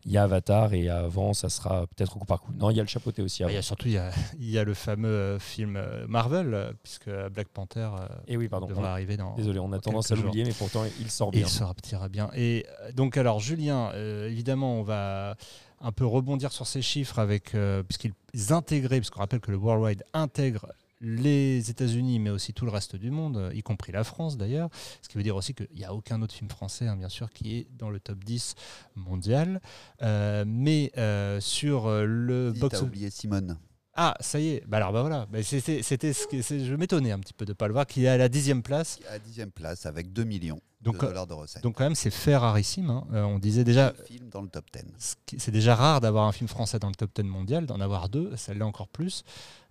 [0.07, 2.53] il y a Avatar et avant, ça sera peut-être au coup par coup.
[2.57, 3.43] Non, il y a le chapeauté aussi.
[3.43, 3.89] Ah, il y a surtout
[4.39, 7.89] il y a, le fameux euh, film euh, Marvel, euh, puisque Black Panther
[8.25, 9.35] et oui, pardon, devrait arriver dans.
[9.35, 11.41] Désolé, on a tendance à l'oublier, mais pourtant il sort bien.
[11.41, 12.29] il sortira bien.
[12.35, 12.65] Et
[12.95, 13.91] donc, alors, Julien,
[14.25, 15.35] évidemment, on va
[15.81, 17.55] un peu rebondir sur ces chiffres avec
[17.89, 18.13] puisqu'ils
[18.53, 20.67] intégraient, puisqu'on rappelle que le Worldwide intègre
[21.01, 24.69] les États-Unis, mais aussi tout le reste du monde, y compris la France d'ailleurs.
[25.01, 27.31] Ce qui veut dire aussi qu'il n'y a aucun autre film français, hein, bien sûr,
[27.31, 28.55] qui est dans le top 10
[28.95, 29.61] mondial.
[30.01, 32.81] Euh, mais euh, sur le si, box.
[32.81, 33.57] oublié Simone.
[33.99, 34.63] Ah, ça y est.
[34.67, 35.25] Bah alors, bah voilà.
[35.25, 37.87] Bah, c'était, c'était ce que, je m'étonnais un petit peu de ne pas le voir,
[37.87, 38.99] qui est à la dixième place.
[39.09, 41.63] À la dixième place avec 2 millions donc, de euh, dollars de recettes.
[41.63, 42.91] Donc quand même, c'est fait rarissime.
[42.91, 43.07] Hein.
[43.11, 43.93] on disait déjà.
[44.05, 45.17] film dans le top 10.
[45.39, 48.35] C'est déjà rare d'avoir un film français dans le top 10 mondial, d'en avoir deux,
[48.35, 49.23] celle-là encore plus.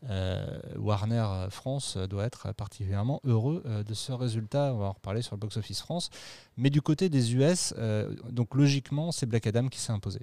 [0.04, 4.72] Euh, Warner France doit être particulièrement heureux euh, de ce résultat.
[4.74, 6.10] On va en reparler sur le box-office France.
[6.56, 10.20] Mais du côté des US, euh, donc logiquement, c'est Black Adam qui s'est imposé.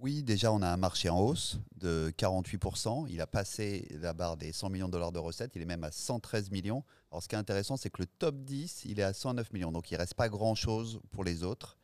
[0.00, 3.06] Oui, déjà, on a un marché en hausse de 48%.
[3.08, 5.52] Il a passé la barre des 100 millions de dollars de recettes.
[5.54, 6.82] Il est même à 113 millions.
[7.10, 9.72] Alors, ce qui est intéressant, c'est que le top 10, il est à 109 millions.
[9.72, 11.78] Donc, il ne reste pas grand-chose pour les autres.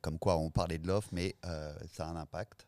[0.00, 1.36] comme quoi, on parlait de l'offre, mais
[1.92, 2.67] ça a un impact.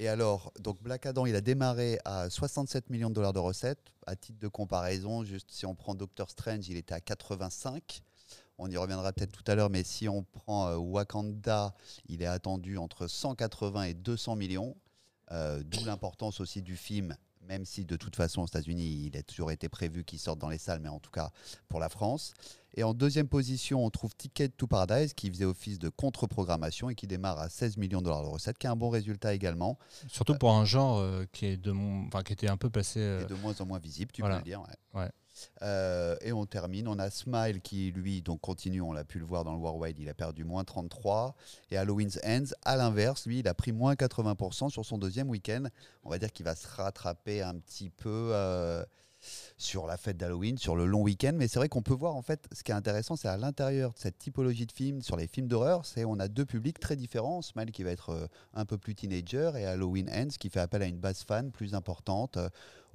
[0.00, 3.92] Et alors, donc Black Adam, il a démarré à 67 millions de dollars de recettes.
[4.06, 8.02] À titre de comparaison, juste si on prend Doctor Strange, il était à 85.
[8.58, 11.74] On y reviendra peut-être tout à l'heure, mais si on prend euh, Wakanda,
[12.08, 14.76] il est attendu entre 180 et 200 millions.
[15.32, 17.16] Euh, d'où l'importance aussi du film,
[17.48, 20.50] même si de toute façon aux États-Unis, il a toujours été prévu qu'il sorte dans
[20.50, 21.30] les salles, mais en tout cas
[21.68, 22.34] pour la France.
[22.74, 26.94] Et en deuxième position, on trouve Ticket to Paradise qui faisait office de contre-programmation et
[26.94, 29.78] qui démarre à 16 millions de dollars de recettes, qui est un bon résultat également.
[30.06, 31.72] Surtout pour un genre euh, qui, est de
[32.06, 33.00] enfin, qui était un peu passé.
[33.00, 34.62] Euh, de moins en moins visible, tu peux le dire.
[34.94, 35.08] Ouais.
[35.62, 36.88] Euh, et on termine.
[36.88, 39.98] On a Smile qui, lui, donc continue, on l'a pu le voir dans le Worldwide,
[39.98, 41.34] il a perdu moins 33.
[41.70, 45.64] Et Halloween's Ends, à l'inverse, lui, il a pris moins 80% sur son deuxième week-end.
[46.04, 48.32] On va dire qu'il va se rattraper un petit peu
[49.56, 51.32] sur la fête d'Halloween, sur le long week-end.
[51.34, 53.92] Mais c'est vrai qu'on peut voir, en fait, ce qui est intéressant, c'est à l'intérieur
[53.92, 56.96] de cette typologie de films, sur les films d'horreur, c'est on a deux publics très
[56.96, 57.42] différents.
[57.42, 60.82] Smile qui va être euh, un peu plus teenager et Halloween Ends qui fait appel
[60.82, 62.38] à une base fan plus importante,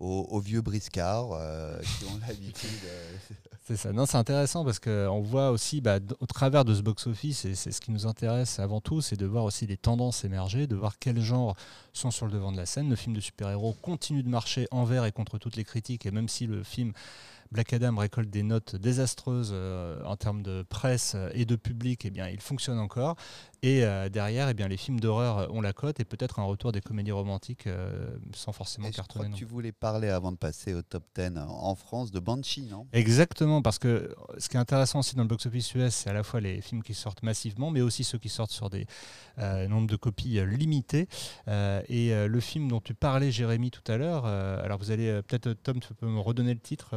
[0.03, 2.69] euh, aux, vieux briscards euh, qui ont l'habitude.
[3.65, 3.91] c'est ça.
[3.93, 7.71] Non, c'est intéressant parce qu'on voit aussi, bah, au travers de ce box-office, et c'est
[7.71, 10.99] ce qui nous intéresse avant tout, c'est de voir aussi les tendances émerger, de voir
[10.99, 11.55] quels genres
[11.93, 12.89] sont sur le devant de la scène.
[12.89, 16.29] Le film de super-héros continue de marcher envers et contre toutes les critiques, et même
[16.29, 16.93] si le film
[17.53, 22.09] Black Adam récolte des notes désastreuses euh, en termes de presse et de public, eh
[22.09, 23.15] bien, il fonctionne encore.
[23.61, 26.73] Et euh, derrière, eh bien, les films d'horreur ont la cote et peut-être un retour
[26.73, 29.33] des comédies romantiques euh, sans forcément cartonner.
[29.35, 32.87] tu voulais parler avant de passer au top 10 en France de Banshee, non?
[32.91, 36.23] Exactement, parce que ce qui est intéressant aussi dans le box-office US, c'est à la
[36.23, 38.85] fois les films qui sortent massivement, mais aussi ceux qui sortent sur des
[39.37, 41.07] nombres de copies limités.
[41.47, 45.79] et le film dont tu parlais, Jérémy, tout à l'heure, alors vous allez peut-être, Tom,
[45.79, 46.95] tu peux me redonner le titre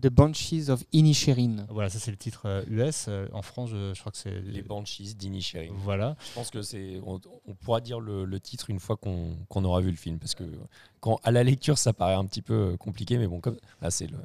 [0.00, 1.66] The Banshees of Inisherin.
[1.70, 3.06] Voilà, ça c'est le titre US.
[3.08, 5.72] Euh, euh, en France, je, crois que c'est les Banshees d'Inisherin.
[5.76, 6.16] Voilà.
[6.28, 7.00] Je pense que c'est.
[7.04, 7.20] On,
[7.54, 10.44] pourra dire le, titre une fois qu'on aura vu le film, parce que
[11.00, 14.06] quand à la lecture ça paraît un petit peu compliqué, mais bon, comme là c'est
[14.06, 14.18] le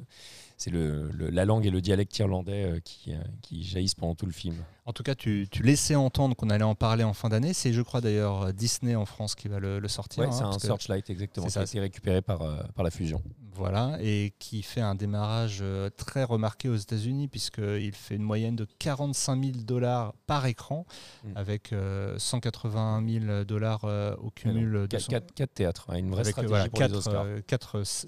[0.58, 4.32] c'est le, la langue et le dialecte irlandais euh, qui, qui jaillissent pendant tout le
[4.32, 4.56] film.
[4.86, 7.54] En tout cas, tu, laissais entendre qu'on allait en parler en fin d'année.
[7.54, 10.24] C'est, je crois d'ailleurs, Disney en France qui va le, sortir.
[10.24, 11.48] Oui, c'est hein, un Searchlight, exactement.
[11.48, 11.60] Ça.
[11.60, 13.22] a été récupéré par, euh, par la fusion.
[13.58, 18.56] Voilà, et qui fait un démarrage euh, très remarqué aux États-Unis, puisqu'il fait une moyenne
[18.56, 20.86] de 45 000 dollars par écran,
[21.24, 21.36] mm.
[21.36, 21.74] avec
[22.16, 23.84] 180 000 dollars
[24.22, 24.86] au cumul.
[24.88, 27.26] de 4, théâtres, une vraie stratégie pour 4, les Oscars.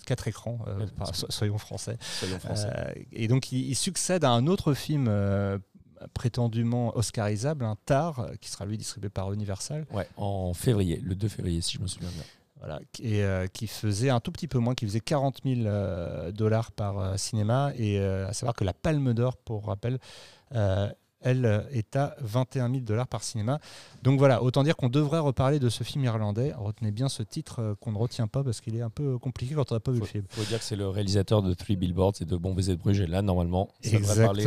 [0.07, 0.59] 4, écrans,
[1.29, 1.99] soyons français.
[3.13, 5.09] et donc, il, il, succède à un autre film
[6.15, 9.87] prétendument oscarisable, un Tar, qui sera lui distribué par Universal.
[9.93, 12.23] Ouais, en février, le 2 février, si je me souviens bien.
[12.61, 16.31] Voilà, et euh, qui faisait un tout petit peu moins, qui faisait 40 000 euh,
[16.31, 19.99] dollars par euh, cinéma, et à savoir que la Palme d'Or, pour rappel,
[21.23, 23.61] elle est à 21 000 dollars par cinéma.
[24.03, 26.53] Donc voilà, autant dire qu'on devrait reparler de ce film irlandais.
[26.57, 29.71] Retenez bien ce titre qu'on ne retient pas parce qu'il est un peu compliqué quand
[29.71, 30.25] on n'a pas vu le film.
[30.31, 32.81] Il faut dire que c'est le réalisateur de Three Billboards et de Bon Baiser de
[32.81, 33.01] Bruges.
[33.01, 34.47] Et là, normalement, ça devrait parler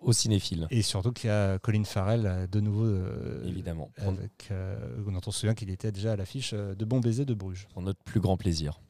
[0.00, 0.66] aux cinéphiles.
[0.70, 2.84] Et surtout qu'il y a Colin Farrell euh, de nouveau.
[2.84, 3.90] Euh, Évidemment.
[3.98, 7.34] Avec, euh, dont on se souvient qu'il était déjà à l'affiche de Bon Baiser de
[7.34, 7.66] Bruges.
[7.72, 8.80] Pour notre plus grand plaisir.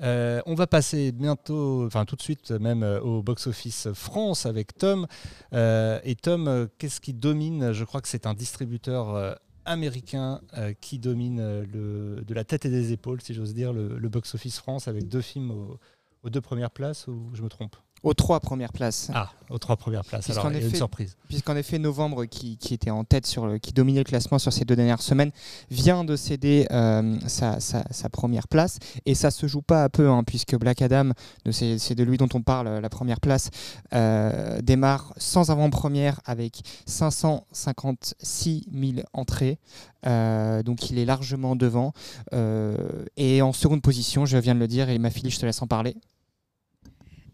[0.00, 5.06] on va passer bientôt, enfin tout de suite même au box-office France avec Tom.
[5.52, 7.72] et Tom, qu'est-ce qui domine?
[7.72, 10.40] Je crois que c'est un distributeur américain
[10.80, 14.88] qui domine le, de la tête et des épaules, si j'ose dire, le, box-office France
[14.88, 15.78] avec deux films au,
[16.22, 17.76] aux deux premières places ou je me trompe?
[18.02, 19.10] Aux trois premières places.
[19.14, 20.30] Ah, aux trois premières places.
[20.30, 21.16] Alors, il y a une surprise.
[21.28, 24.52] Puisqu'en effet, Novembre, qui, qui, était en tête, sur le, qui dominait le classement sur
[24.52, 25.30] ces deux dernières semaines,
[25.70, 28.78] vient de céder euh, sa, sa, première place.
[29.06, 31.10] Et ça se joue pas à peu, hein, puisque Black Adam,
[31.50, 33.50] c'est de lui dont on parle, la première place,
[33.94, 39.58] euh, démarre sans avant-première avec 556 000 entrées.
[40.06, 41.92] Euh, donc il est largement devant.
[43.16, 45.62] et en seconde position, je viens de le dire, et ma fille, je te laisse
[45.62, 45.96] en parler.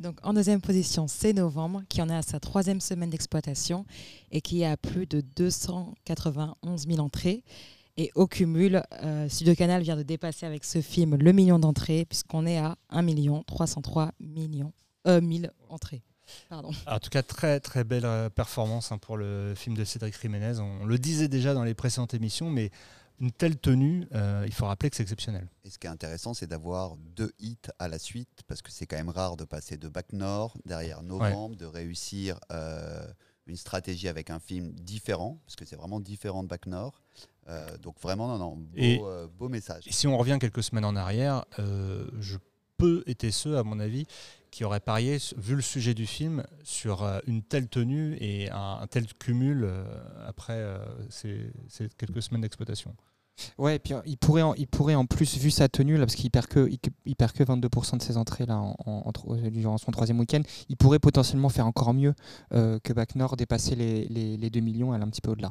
[0.04, 3.86] Donc en deuxième position, c'est Novembre, qui en est à sa troisième semaine d'exploitation
[4.30, 7.42] et qui a plus de 291 000 entrées.
[7.96, 12.04] Et au cumul, euh, Studio Canal vient de dépasser avec ce film le million d'entrées,
[12.04, 13.06] puisqu'on est à 1
[13.46, 14.74] 303 millions,
[15.06, 16.02] euh, 1000 entrées.
[16.50, 20.58] En tout cas, très très belle euh, performance hein, pour le film de Cédric Jiménez.
[20.58, 22.70] On le disait déjà dans les précédentes émissions, mais
[23.20, 25.48] une telle tenue, euh, il faut rappeler que c'est exceptionnel.
[25.64, 28.86] Et ce qui est intéressant, c'est d'avoir deux hits à la suite, parce que c'est
[28.86, 33.06] quand même rare de passer de Bac Nord derrière Novembre, de réussir euh,
[33.46, 37.00] une stratégie avec un film différent, parce que c'est vraiment différent de Bac Nord.
[37.48, 39.86] Euh, donc vraiment, non, non, beau, beau message.
[39.86, 42.38] Et si on revient quelques semaines en arrière, je
[42.76, 44.06] peu été ceux, à mon avis,
[44.54, 49.04] qui auraient parié, vu le sujet du film, sur une telle tenue et un, tel
[49.14, 49.68] cumul
[50.24, 50.64] après
[51.10, 51.50] ces,
[51.98, 52.94] quelques semaines d'exploitation.
[53.58, 56.14] Ouais, et puis il pourrait, en, il pourrait en plus, vu sa tenue, là, parce
[56.14, 56.70] qu'il perd que,
[57.04, 59.12] il, perd que 22% de ses entrées là, en,
[59.50, 62.14] durant son troisième week-end, il pourrait potentiellement faire encore mieux
[62.52, 65.50] euh, que Bac Nord, dépasser les, les, 2 millions, aller un petit peu au-delà.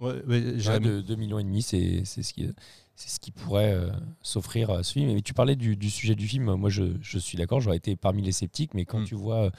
[0.00, 2.52] Ouais, ouais, 2, millions et demi, c'est ce qui
[2.96, 3.90] c'est ce qui pourrait euh,
[4.22, 5.12] s'offrir à ce film.
[5.12, 8.22] Mais tu parlais du, sujet du film, moi je, je suis d'accord, j'aurais été parmi
[8.22, 9.04] les sceptiques, mais quand mm.
[9.06, 9.50] tu vois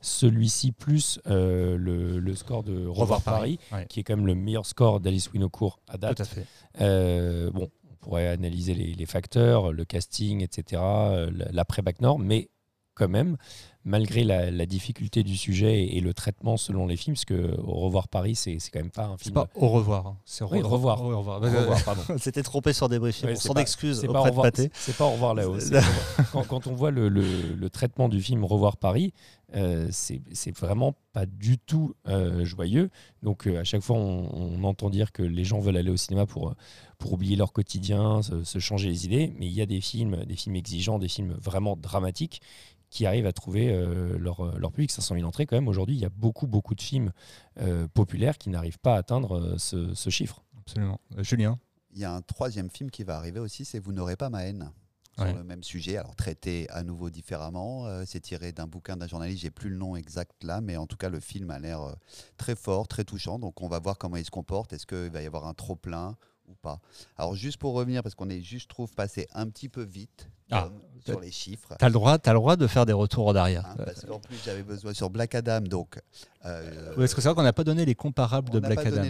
[0.00, 5.00] celui-ci plus euh, le, score de Revoir, Paris, qui est quand même le meilleur score
[5.00, 6.16] d'Alice Winocourt à date.
[6.16, 6.46] Tout à fait.
[6.80, 12.50] Euh, bon, on pourrait analyser les, facteurs, le casting, etc., euh, l'après-bac nord, mais
[12.94, 13.36] quand même,
[13.84, 18.08] malgré la, difficulté du sujet et, le traitement selon les films, parce que Au revoir
[18.08, 19.18] Paris, c'est quand même pas un film.
[19.18, 20.16] C'est pas Au revoir, hein.
[20.24, 21.02] c'est revoir.
[21.02, 21.40] Au revoir.
[21.84, 22.02] pardon.
[22.18, 23.34] C'était trompé sur des briefings.
[23.36, 24.00] sans excuse.
[24.00, 25.58] C'est pas, pas Au revoir là-haut.
[26.32, 29.12] quand, quand, on voit le, le, traitement du film Revoir Paris,
[29.54, 32.90] euh, c'est vraiment pas du tout euh, joyeux.
[33.22, 36.26] Donc euh, à chaque fois, on, entend dire que les gens veulent aller au cinéma
[36.26, 36.54] pour,
[36.98, 39.32] pour oublier leur quotidien, se, se changer les idées.
[39.38, 42.42] Mais il y a des films, des films exigeants, des films vraiment dramatiques
[42.90, 44.90] qui arrivent à trouver euh, leur, euh, leur, public.
[44.90, 47.12] 500 000 entrées, quand même, aujourd'hui, il y a beaucoup, beaucoup de films
[47.60, 50.42] euh, populaires qui n'arrivent pas à atteindre ce, ce, chiffre.
[50.58, 51.00] Absolument.
[51.18, 51.58] Julien
[51.92, 54.44] Il y a un troisième film qui va arriver aussi, c'est Vous n'aurez pas ma
[54.44, 54.70] haine.
[55.16, 57.86] Sur le même sujet, alors traité à nouveau différemment.
[58.06, 60.96] c'est tiré d'un bouquin d'un journaliste, j'ai plus le nom exact là, mais en tout
[60.96, 61.94] cas, le film a l'air
[62.38, 63.38] très fort, très touchant.
[63.38, 64.72] Donc, on va voir comment il se comporte.
[64.72, 66.16] Est-ce qu'il va y avoir un trop-plein
[66.48, 66.80] ou pas
[67.18, 70.68] Alors, juste pour revenir, parce qu'on est juste, trouve, passé un petit peu vite ah,
[71.04, 71.74] sur les chiffres.
[71.78, 73.66] Tu as, le droit, as le droit de faire des retours en arrière.
[73.66, 75.60] Hein, parce qu'en plus, j'avais besoin sur Black Adam.
[75.60, 75.98] Donc,
[76.44, 79.02] euh, est-ce que c'est vrai qu'on n'a pas donné les comparables de Black Adam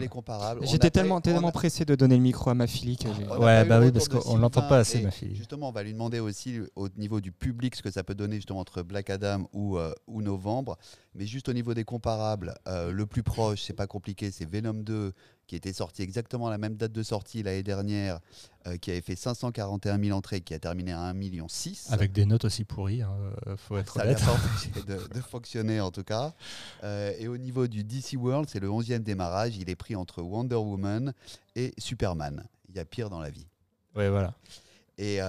[0.63, 3.93] J'étais tellement, tellement pressé de donner le micro à ma fille que Ouais, bah oui,
[3.93, 5.35] parce qu'on ne l'entend pas assez, ma fille.
[5.35, 8.37] Justement, on va lui demander aussi au niveau du public ce que ça peut donner
[8.37, 10.79] justement entre Black Adam ou, euh, ou Novembre.
[11.15, 14.75] Mais juste au niveau des comparables, euh, le plus proche, c'est pas compliqué, c'est Venom
[14.75, 15.13] 2
[15.51, 18.21] qui était sorti exactement à la même date de sortie l'année dernière,
[18.67, 21.47] euh, qui avait fait 541 000 entrées, qui a terminé à 1,6 million.
[21.89, 24.19] Avec des notes aussi pourries, hein, euh, faut être Ça honnête.
[24.19, 24.37] Ça
[24.87, 26.35] de, de, fonctionner en tout cas.
[26.85, 29.57] Euh, et au niveau du DC World, c'est le 11e démarrage.
[29.57, 31.15] Il est pris entre Wonder Woman
[31.57, 32.45] et Superman.
[32.69, 33.47] Il y a pire dans la vie.
[33.97, 34.35] Oui, voilà.
[34.99, 35.21] Et,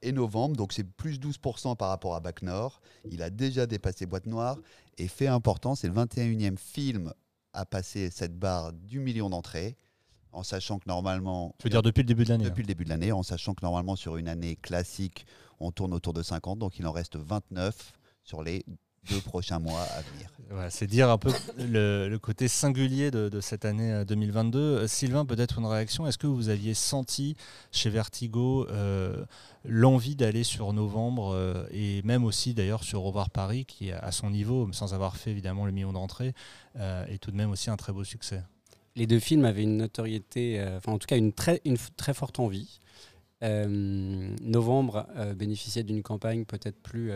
[0.00, 2.80] et, novembre, donc c'est plus 12% par rapport à Bac Nord.
[3.10, 4.56] Il a déjà dépassé Boîte Noire.
[4.96, 7.12] Et fait important, c'est le 21e film
[7.52, 9.76] à passer cette barre du million d'entrées,
[10.32, 11.54] en sachant que normalement.
[11.58, 13.54] Tu veux dire depuis le début de l'année Depuis le début de l'année, en sachant
[13.54, 15.26] que normalement sur une année classique,
[15.60, 17.92] on tourne autour de 50, donc il en reste 29
[18.24, 18.64] sur les
[19.10, 20.70] deux prochains mois à venir.
[20.70, 24.58] c'est dire un peu le, côté singulier de, cette année 2022.
[24.58, 26.06] Euh, Sylvain, peut-être une réaction.
[26.06, 27.36] Est-ce que vous aviez senti
[27.72, 29.24] chez Vertigo euh,
[29.64, 34.30] l'envie d'aller sur novembre euh, et même aussi d'ailleurs sur Revoir Paris, qui à son
[34.30, 36.34] niveau, sans avoir fait évidemment le million d'entrées,
[36.76, 38.42] est tout de même aussi un très beau succès?
[38.96, 42.38] Les deux films avaient une notoriété, enfin en tout cas une très, une très forte
[42.38, 42.78] envie.
[43.40, 47.10] novembre bénéficiait d'une campagne peut-être plus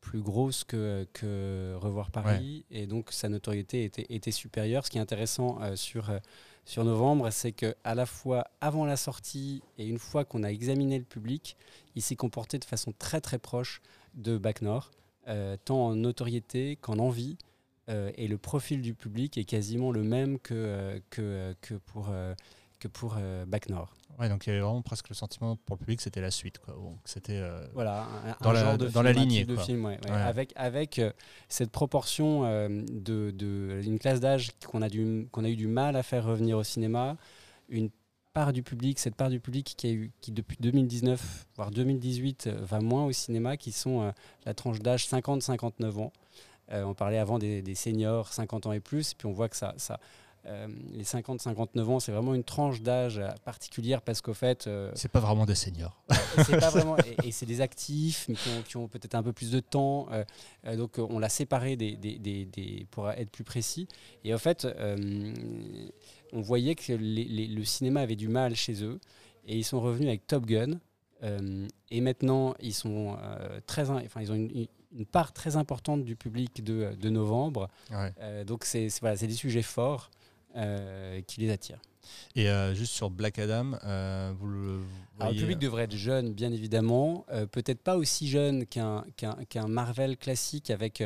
[0.00, 4.84] plus grosse que, que Revoir Paris et donc sa notoriété était, était supérieure.
[4.84, 6.18] Ce qui est intéressant euh, sur, euh,
[6.64, 10.50] sur novembre, c'est que à la fois avant la sortie et une fois qu'on a
[10.50, 11.56] examiné le public,
[11.94, 13.82] il s'est comporté de façon très très proche
[14.14, 14.90] de Bac Nord,
[15.28, 17.36] euh, tant en notoriété qu'en envie.
[18.16, 22.10] Et le profil du public est quasiment le même que, que, que pour
[22.78, 23.16] que pour
[23.46, 23.94] Bac Nord.
[24.18, 26.58] Ouais, donc il y avait vraiment presque le sentiment pour le public c'était la suite.
[26.58, 26.74] Quoi.
[27.04, 27.42] c'était
[27.74, 28.06] voilà,
[28.40, 29.44] un, genre de dans la lignée.
[29.44, 31.00] De film, Avec, avec
[31.48, 34.88] cette proportion de, de, une classe d'âge qu'on a,
[35.30, 37.16] qu'on a eu du mal à faire revenir au cinéma,
[37.68, 37.90] une
[38.32, 42.46] part du public, cette part du public qui, a eu, qui depuis 2019, voire 2018,
[42.46, 44.12] euh, va moins au cinéma, qui sont euh,
[44.44, 46.12] la tranche d'âge 50-59 ans.
[46.72, 49.74] Euh, on parlait avant des, seniors 50 ans et plus, puis on voit que ça,
[49.76, 49.98] ça
[50.94, 54.70] les 50-59 ans, c'est vraiment une tranche d'âge particulière parce qu'au fait.
[54.94, 56.02] c'est pas vraiment des seniors.
[56.08, 60.08] pas vraiment, et, c'est des actifs, mais qui ont, peut-être un peu plus de temps.
[60.78, 63.86] donc on l'a séparé des, des, des, pour être plus précis.
[64.24, 64.66] Et en fait
[66.32, 69.00] on voyait que le cinéma avait du mal chez eux
[69.46, 70.78] et ils sont revenus avec Top Gun.
[71.22, 74.66] Euh, et maintenant, ils, sont, euh, très, enfin, ils ont une,
[75.06, 77.68] part très importante du public de, novembre.
[77.92, 80.10] Euh, donc, c'est voilà, des sujets forts
[81.26, 81.80] qui les attirent.
[82.36, 84.80] Et euh, juste sur Black Adam, euh, vous le
[85.20, 87.26] le public devrait être jeune, bien évidemment.
[87.30, 91.02] Euh, peut-être pas aussi jeune qu'un qu'un Marvel classique avec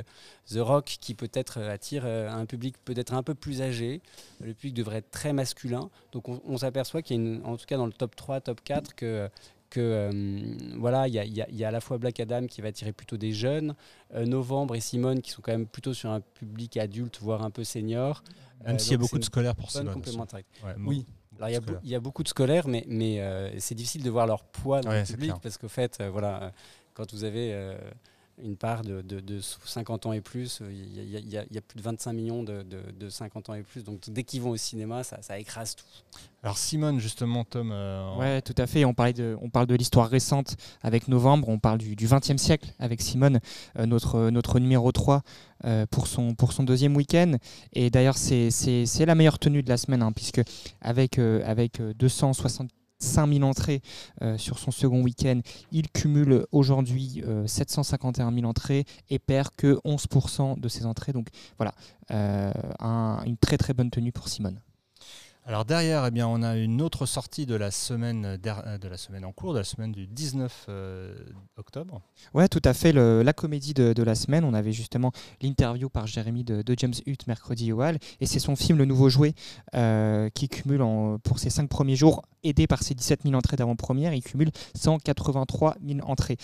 [0.46, 4.02] The Rock, qui peut-être attire un public peut-être un peu plus âgé.
[4.40, 5.90] Le public devrait être très masculin.
[6.12, 8.60] Donc on, s'aperçoit qu'il y a, une, en tout cas dans le top 3, top
[8.62, 9.28] 4, que
[9.74, 13.16] que voilà, il y, y, a à la fois Black Adam qui va attirer plutôt
[13.16, 13.74] des jeunes,
[14.14, 17.64] Novembre et Simone qui sont quand même plutôt sur un public adulte, voire un peu
[17.64, 18.22] senior.
[18.64, 20.02] Même s'il y a beaucoup de scolaires pour Simone.
[20.86, 21.06] oui.
[21.40, 21.48] Alors,
[21.82, 24.80] il, y a beaucoup de scolaires, mais, mais euh, c'est difficile de voir leur poids
[24.80, 26.50] dans le public parce qu'au fait, euh, voilà, euh,
[26.94, 27.76] quand vous avez
[28.42, 30.60] une part de, de, 50 ans et plus.
[30.70, 32.64] Il y, a, plus de 25 millions de,
[33.08, 33.84] 50 ans et plus.
[33.84, 35.84] Donc dès qu'ils vont au cinéma, ça, ça, écrase tout.
[36.42, 37.70] Alors Simone, justement, Tom.
[37.72, 38.84] Euh, ouais, tout à fait.
[38.84, 41.48] On, parlait de, on parle de l'histoire récente avec Novembre.
[41.48, 43.40] On parle du, du 20e siècle avec Simone,
[43.78, 45.22] euh, notre, notre numéro 3
[45.64, 47.32] euh, pour, son, pour son deuxième week-end.
[47.72, 48.50] Et d'ailleurs, c'est
[49.06, 50.42] la meilleure tenue de la semaine, hein, puisque
[50.80, 52.70] avec, avec 260
[53.04, 53.82] 5000 entrées
[54.22, 55.40] euh, sur son second week-end.
[55.70, 61.12] Il cumule aujourd'hui 751 euh, 000 entrées et perd que 11% de ses entrées.
[61.12, 61.28] Donc
[61.58, 61.74] voilà,
[62.10, 62.52] euh,
[63.24, 64.58] une très très bonne tenue pour Simone.
[65.46, 68.96] Alors derrière, eh bien, on a une autre sortie de la semaine, euh, de la
[68.96, 71.14] semaine en cours, de la semaine du 19 euh,
[71.58, 72.00] octobre.
[72.32, 72.92] Ouais, tout à fait.
[72.92, 77.72] la comédie de, la semaine, on avait justement l'interview par Jérémy de, James Hutt mercredi
[77.72, 79.34] au Hall, et c'est son film Le Nouveau Jouet
[79.74, 80.82] euh, qui cumule
[81.22, 85.76] pour ses cinq premiers jours, aidé par ses 17 000 entrées d'avant-première, il cumule 183
[85.86, 86.38] 000 entrées.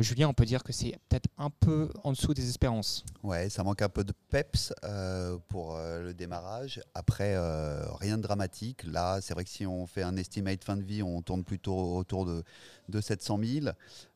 [0.00, 3.04] Julien, on peut dire que c'est peut-être un peu en dessous des espérances.
[3.22, 4.72] Ouais, ça manque un peu de peps
[5.48, 6.80] pour le démarrage.
[6.94, 7.36] Après,
[8.00, 8.84] rien dramatique.
[8.84, 11.96] Là, c'est vrai que si on fait un estimate fin de vie, on tourne plutôt
[11.96, 12.42] autour de,
[12.88, 13.66] de 700 000.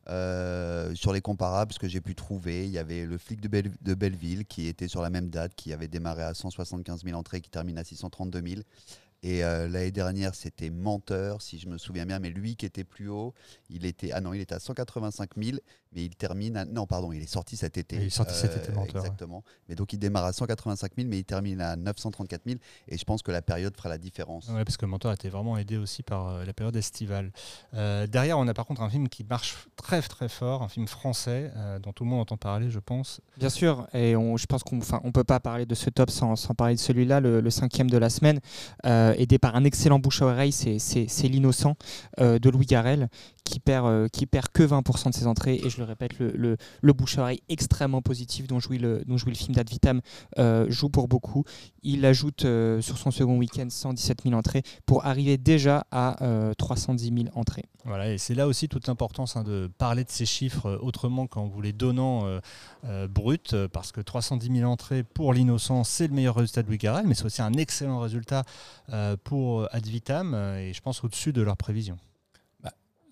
[0.07, 3.71] Euh, sur les comparables, ce que j'ai pu trouver, il y avait le flic de,
[3.81, 7.41] de, Belleville qui était sur la même date, qui avait démarré à 175 000 entrées,
[7.41, 8.61] qui termine à 632 000.
[9.23, 12.83] Et euh, l'année dernière, c'était Menteur, si je me souviens bien, mais lui qui était
[12.83, 13.33] plus haut,
[13.71, 15.57] il était ah non, il était à 185 000,
[15.95, 17.95] mais il termine à, non pardon, il est sorti cet été.
[17.95, 19.03] il est sorti cet été, Menteur.
[19.03, 19.43] Exactement.
[19.69, 23.03] Mais donc il démarre à 185 000, mais il termine à 934 000, et je
[23.03, 24.47] pense que la période fera la différence.
[24.49, 27.31] Oui, parce que Menteur a été vraiment aidé aussi par euh, la période estivale.
[27.73, 30.87] Euh, derrière, on a par contre un film qui marche très très fort, un film
[30.87, 33.21] français dont tout le monde entend parler, je pense.
[33.37, 36.53] Bien sûr, et je pense qu'on, ne peut pas parler de ce top sans, sans
[36.53, 38.39] parler de celui-là, le, cinquième de la semaine
[38.83, 41.75] aidé par un excellent bouche à oreille, c'est L'innocent
[42.19, 43.09] euh, de Louis Garrel,
[43.45, 45.61] qui perd, euh, qui perd que 20% de ses entrées.
[45.63, 49.17] Et je le répète, le, le, bouche à oreille extrêmement positif dont jouit le, dont
[49.17, 50.01] jouit le film d'Advitam
[50.39, 51.45] euh, joue pour beaucoup.
[51.83, 56.17] Il ajoute sur son second week-end 117 000 entrées pour arriver déjà à
[56.57, 57.65] 310 000 entrées.
[57.85, 61.45] Voilà, et c'est là aussi toute l'importance hein, de parler de ces chiffres autrement qu'en
[61.45, 62.39] vous les donnant
[63.07, 63.37] bruts,
[63.71, 67.25] parce que 310 000 entrées pour l'innocent, c'est le meilleur résultat de Louis mais c'est
[67.25, 68.45] aussi un excellent résultat
[69.23, 71.99] pour Advitam, et je pense au-dessus de leurs prévisions.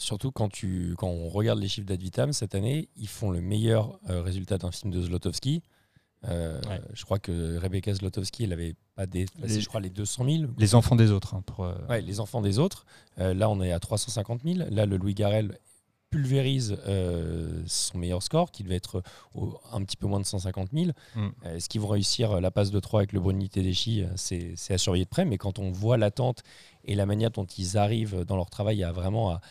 [0.03, 3.99] Surtout quand, tu, quand on regarde les chiffres d'Advitam cette année, ils font le meilleur
[4.09, 5.63] euh, résultat d'un film de Zlotowski.
[6.27, 6.59] Euh,
[6.93, 10.43] je crois que Rebecca Zlotowski, elle avait pas dépassé, je crois, les 200 000.
[10.57, 11.35] Les enfants des autres.
[11.35, 12.85] Hein, pour, euh, ouais, les enfants des autres.
[13.17, 14.69] là, on est à 350 000.
[14.69, 15.57] Là, le Louis Garrel
[16.09, 19.01] pulvérise euh, son meilleur score, qui devait être
[19.71, 20.91] un petit peu moins de 150 000.
[21.15, 21.29] Mm.
[21.45, 25.05] Est-ce qu'ils vont réussir la passe de 3 avec le Bruni Tedeschi C'est à surveiller
[25.05, 26.43] de près, mais quand on voit l'attente
[26.85, 29.41] et la manière dont ils arrivent dans leur travail à vraiment, à,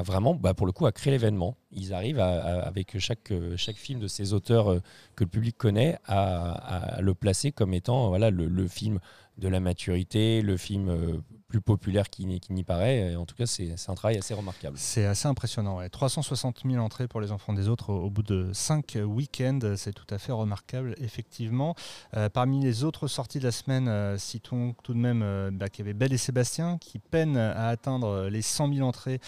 [0.00, 4.06] vraiment bah, pour le coup, à créer l'événement, ils arrivent avec chaque, chaque film de
[4.06, 4.80] ces auteurs euh,
[5.16, 8.98] que le public connaît à, le placer comme étant voilà, le, film
[9.38, 11.18] de la maturité, le film euh,
[11.52, 13.14] plus populaire qu'il n'y paraît.
[13.14, 14.78] en tout cas, c'est un travail assez remarquable.
[14.78, 15.86] C'est assez impressionnant.
[15.86, 19.58] 360 000 entrées pour les enfants des autres au, bout de 5 week-ends.
[19.76, 21.74] C'est tout à fait remarquable, effectivement.
[22.16, 25.68] Euh, parmi les autres sorties de la semaine, euh, citons tout de même euh, bah,
[25.68, 29.20] qu'il y avait Belle et Sébastien qui peine à atteindre les 100 000 entrées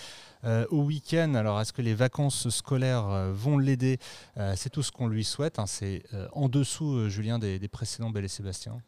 [0.71, 1.35] au week-end.
[1.35, 3.99] Alors, est-ce que les vacances scolaires vont l'aider?
[4.57, 5.59] C'est tout ce qu'on lui souhaite.
[5.59, 5.67] Hein.
[5.67, 6.03] C'est
[6.33, 8.79] en dessous, Julien, des, des précédents Belle et Sébastien.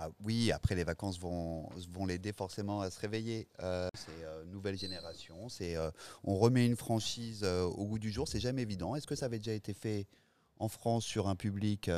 [0.00, 3.48] Ah oui, après les vacances vont, vont l'aider forcément à se réveiller.
[3.60, 5.90] Euh, c'est euh, nouvelle génération, euh,
[6.22, 8.94] on remet une franchise au goût du jour, c'est jamais évident.
[8.94, 10.06] Est-ce que ça avait déjà été fait
[10.60, 11.90] en France sur un public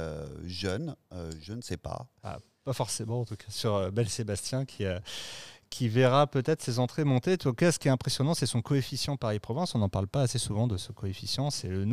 [0.44, 0.96] jeune?
[1.40, 2.08] Je ne sais pas.
[2.22, 4.84] Ah, pas forcément, en tout cas sur Belle Sébastien qui,
[5.70, 7.34] qui verra peut-être ses entrées monter.
[7.34, 9.74] En tout cas, ce qui est impressionnant, c'est son coefficient Paris-Province.
[9.76, 11.50] On n'en parle pas assez souvent de ce coefficient.
[11.50, 11.86] C'est le,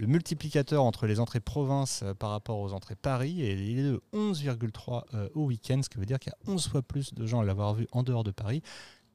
[0.00, 3.42] multiplicateur entre les entrées province euh, par rapport aux entrées Paris.
[3.42, 6.52] Et il est de 11,3 euh, au week-end, ce qui veut dire qu'il y a
[6.52, 8.62] 11 fois plus de gens à l'avoir vu en dehors de Paris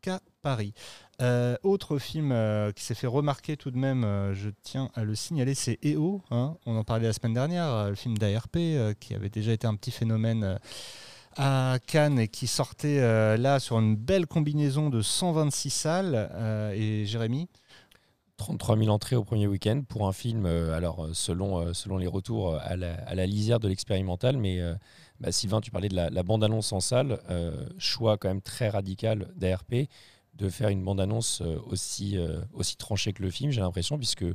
[0.02, 0.74] qu'à Paris.
[1.22, 2.36] Euh, autre film
[2.76, 6.22] qui s'est fait remarquer tout de même, je tiens à le signaler, c'est EO.
[6.30, 6.58] Hein.
[6.66, 8.58] On en parlait la semaine dernière, le film d'ARP
[9.00, 10.60] qui avait déjà été un petit phénomène
[11.38, 16.30] à Cannes et qui sortait euh, là sur une belle combinaison de 126 salles.
[16.34, 17.50] Euh, et Jérémy
[18.38, 22.56] 33 000 entrées au premier week-end pour un film, euh, alors selon, selon les retours
[22.56, 24.60] à la, lisière de l'expérimental, mais
[25.20, 27.20] bah, Sylvain, tu parlais de la, bande-annonce en salle,
[27.78, 29.88] choix quand même très radical d'ARP
[30.34, 32.18] de faire une bande-annonce aussi,
[32.54, 34.26] aussi tranchée que le film, j'ai l'impression, puisque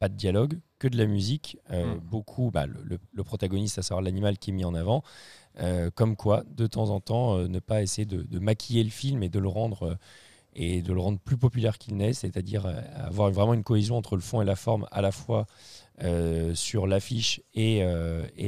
[0.00, 2.00] pas de dialogue, que de la musique, hmm.
[2.02, 5.04] beaucoup, bah, le, le, protagoniste, à savoir l'animal qui est mis en avant,
[5.60, 9.22] euh, comme quoi, de temps en temps, euh, ne pas essayer de, maquiller le film
[9.22, 9.94] et de le rendre, euh,
[10.56, 14.22] et de le rendre plus populaire qu'il n'est, c'est-à-dire avoir vraiment une cohésion entre le
[14.22, 15.46] fond et la forme à la fois
[16.54, 17.82] sur l'affiche et,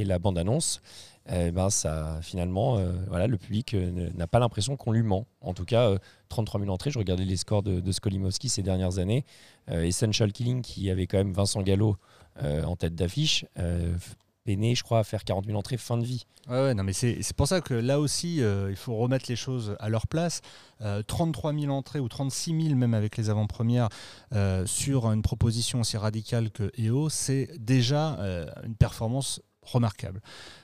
[0.05, 0.81] la bande-annonce.
[1.27, 5.27] ben ça, finalement, voilà, le public n'a pas l'impression qu'on lui ment.
[5.41, 5.97] En tout cas,
[6.29, 6.91] 33 000 entrées.
[6.91, 9.25] Je regardais les scores de, de Skolimowski ces dernières années.
[9.69, 11.97] Essential Killing, qui avait quand même Vincent Gallo
[12.41, 13.43] en tête d'affiche,
[14.47, 16.25] peiné, je crois, à faire 40 000 entrées fin de vie.
[16.47, 19.75] Ouais, non, mais c'est pour ça que là aussi, euh, il faut remettre les choses
[19.81, 20.41] à leur place.
[21.07, 23.89] 33 euh, 000 entrées ou 36 000 même avec les avant-premières
[24.33, 28.17] euh, sur une proposition aussi radicale que EO, c'est déjà
[28.63, 30.21] une performance remarquable.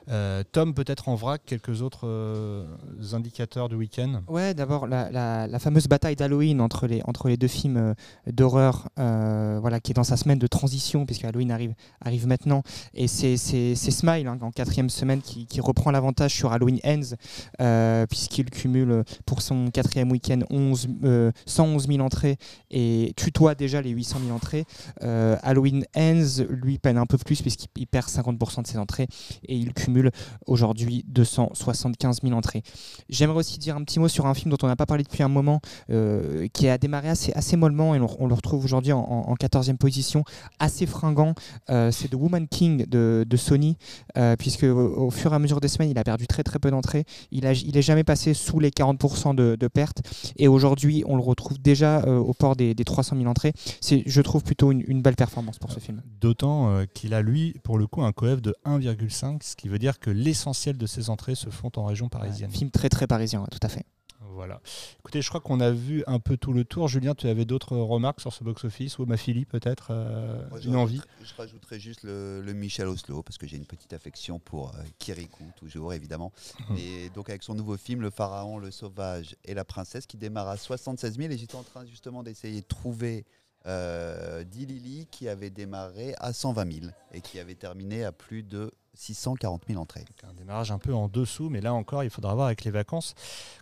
[0.10, 2.66] Euh, Tom, peut-être en vrac, quelques autres euh,
[3.14, 4.22] indicateurs du week-end?
[4.28, 7.94] Ouais, d'abord la, fameuse bataille d'Halloween entre les, entre les deux films euh,
[8.32, 12.64] d'horreur, voilà, qui est dans sa semaine de transition, puisque Halloween arrive, arrive maintenant.
[12.94, 13.38] Et c'est
[13.76, 19.70] Smile, hein, en quatrième semaine, qui, reprend l'avantage sur Halloween Ends, puisqu'il cumule pour son
[19.72, 22.38] quatrième week-end 111 000 entrées
[22.70, 24.66] et tutoie déjà les 800 000 entrées.
[25.02, 29.08] Halloween Ends, lui, peine un peu plus, puisqu'il perd 50% de ses entrées et
[29.48, 30.12] il cumule
[30.46, 32.64] aujourd'hui 275 000 entrées.
[33.10, 35.24] J'aimerais aussi dire un petit mot sur un film dont on n'a pas parlé depuis
[35.24, 39.36] un moment, euh, qui a démarré assez, assez mollement et on, le retrouve aujourd'hui en,
[39.36, 40.24] 14e position,
[40.60, 41.34] assez fringant.
[41.70, 43.78] Euh, c'est The Woman King de, Sony,
[44.18, 46.72] euh, puisque au, fur et à mesure des semaines, il a perdu très très peu
[46.72, 47.06] d'entrées.
[47.32, 50.02] Il n'est il est jamais passé sous les 40% de, pertes
[50.38, 53.54] et aujourd'hui, on le retrouve déjà au port des, 300 000 entrées.
[53.82, 56.02] C'est, je trouve, plutôt une, une belle performance pour ce film.
[56.20, 60.00] D'autant qu'il a, lui, pour le coup, un coef de 1,5, ce qui veut dire
[60.00, 62.52] que l'essentiel de ces entrées se font en région parisienne.
[62.52, 63.86] film très très parisien, tout à fait.
[64.34, 64.62] Voilà.
[65.00, 66.88] Écoutez, je crois qu'on a vu un peu tout le tour.
[66.88, 71.02] Julien, tu avais d'autres remarques sur ce box-office ou ma fille peut-être euh, une envie
[71.22, 75.46] Je rajouterais juste le, Michel Oslo parce que j'ai une petite affection pour euh, Kirikou,
[75.56, 76.32] toujours évidemment.
[76.70, 76.78] Hum.
[76.78, 80.48] Et donc avec son nouveau film, Le Pharaon, le Sauvage et la Princesse, qui démarre
[80.48, 81.32] à 76 000.
[81.32, 83.26] Et j'étais en train justement d'essayer de trouver
[83.66, 88.72] euh, Dilili qui avait démarré à 120 000 et qui avait terminé à plus de
[88.96, 90.06] 640 000 entrées.
[90.24, 93.16] Un démarrage un peu en dessous, mais là encore, il faudra voir avec les vacances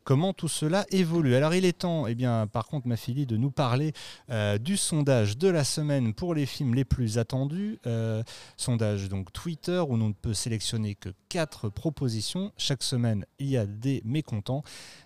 [0.04, 1.36] comment tout cela évolue.
[1.36, 3.94] Alors il est temps, eh bien, par contre, ma fille, de nous parler
[4.30, 7.80] euh, du sondage de la semaine pour les films les plus attendus.
[7.86, 8.24] Euh,
[8.58, 12.52] sondage donc Twitter où on ne peut sélectionner que quatre propositions.
[12.58, 14.64] Chaque semaine, il y a des mécontents,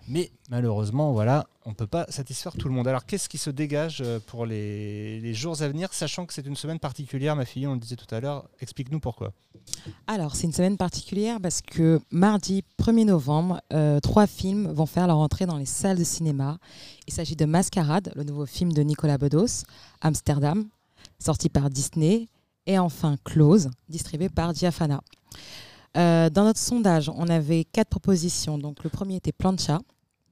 [0.08, 2.86] mais malheureusement, voilà, on ne peut pas satisfaire tout le monde.
[2.86, 6.54] Alors qu'est-ce qui se dégage euh, pour les, jours à venir, sachant que c'est une
[6.54, 8.48] semaine particulière, ma fille, on le disait tout à l'heure.
[8.60, 9.32] Explique-nous pourquoi.
[10.06, 15.08] Alors, c'est une semaine particulière parce que mardi 1er novembre, euh, trois films vont faire
[15.08, 16.58] leur entrée dans les salles de cinéma.
[17.08, 19.64] Il s'agit de Mascarade, le nouveau film de Nicolas Bedos,
[20.00, 20.68] Amsterdam,
[21.18, 22.28] sorti par Disney,
[22.66, 25.00] et enfin Close, distribué par Diafana.
[25.96, 28.56] Euh, dans notre sondage, on avait quatre propositions.
[28.56, 29.80] Donc, le premier était Plancha.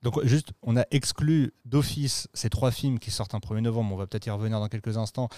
[0.04, 3.92] Donc, juste, on a exclu d'office ces trois films qui sortent un 1er novembre.
[3.94, 5.28] On va peut-être y revenir dans quelques instants.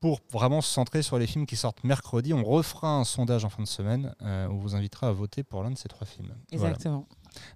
[0.00, 2.32] pour vraiment se centrer sur les films qui sortent mercredi.
[2.32, 4.14] On refera un sondage en fin de semaine.
[4.20, 6.34] on vous invitera à voter pour l'un de ces trois films.
[6.52, 7.06] Exactement.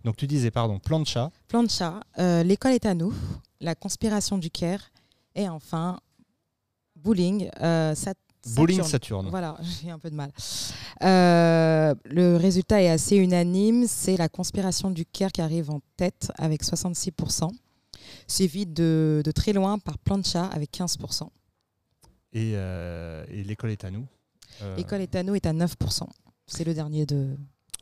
[0.04, 1.30] Donc tu disais, pardon, Plan de chat.
[1.46, 2.00] Plan de chat,
[2.42, 3.14] L'école est à nous,
[3.60, 4.90] La conspiration du Caire,
[5.34, 6.00] et enfin,
[6.96, 8.14] Bowling, ça
[8.54, 9.28] Bowling Saturne.
[9.28, 10.32] Voilà, j'ai un peu de mal.
[11.02, 13.86] Euh, le résultat est assez unanime.
[13.86, 17.50] C'est la conspiration du Caire qui arrive en tête avec 66%,
[18.26, 21.28] suivi de, de très loin par Plancha avec 15%.
[22.36, 24.06] Euh, et, l'école est à nous
[24.62, 26.02] euh, L'école est à nous est à 9%.
[26.46, 27.36] C'est le dernier de,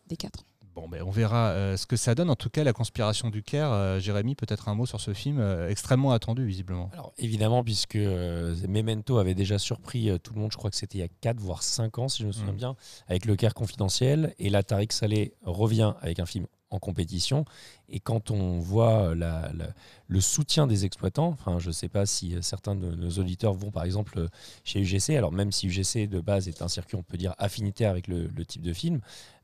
[0.06, 0.44] des quatre.
[0.76, 2.28] Bon, ben, on verra euh, ce que ça donne.
[2.28, 5.38] En tout cas, la conspiration du Caire, euh, Jérémy, peut-être un mot sur ce film
[5.38, 6.90] euh, extrêmement attendu, visiblement.
[6.92, 11.00] Alors, évidemment, puisque Memento avait déjà surpris tout le monde, je crois que c'était il
[11.00, 12.56] y a 4 voire 5 ans, si je me souviens mm.
[12.56, 12.76] bien,
[13.08, 14.34] avec Le Caire confidentiel.
[14.38, 17.44] Et là, Tariq Saleh revient avec un film en compétition.
[17.88, 22.74] Et quand on voit le soutien des exploitants, enfin, je ne sais pas si certains
[22.74, 24.28] de nos auditeurs vont par exemple
[24.64, 27.90] chez UGC, alors même si UGC de base est un circuit, on peut dire, affinitaire
[27.90, 29.00] avec le, type de film,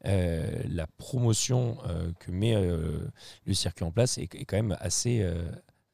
[0.07, 3.01] euh, la promotion euh, que met euh,
[3.47, 5.27] le circuit en place est, quand même assez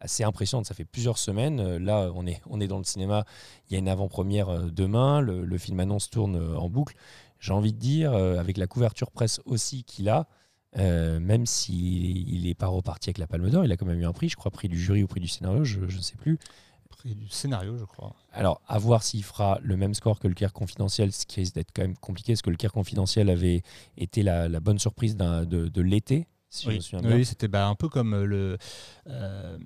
[0.00, 0.66] assez impressionnante.
[0.66, 1.76] Ça fait plusieurs semaines.
[1.78, 3.24] Là, on est, on est dans le cinéma.
[3.68, 5.20] Il y a une avant-première demain.
[5.20, 6.94] Le, film annonce tourne en boucle.
[7.40, 10.28] J'ai envie de dire, avec la couverture presse aussi qu'il a,
[10.76, 14.06] euh, même s'il n'est pas reparti avec la Palme d'Or, il a quand même eu
[14.06, 16.38] un prix, je crois, prix du jury ou prix du scénario, je ne sais plus.
[16.90, 18.14] Prix du scénario, je crois.
[18.32, 21.54] Alors, à voir s'il fera le même score que le Caire confidentiel, ce qui risque
[21.54, 23.62] d'être quand même compliqué, parce que le Caire confidentiel avait
[23.96, 26.26] été la, la bonne surprise de, de l'été
[26.66, 28.58] oui, c'était bah, un peu comme euh, le.
[29.08, 29.58] Euh,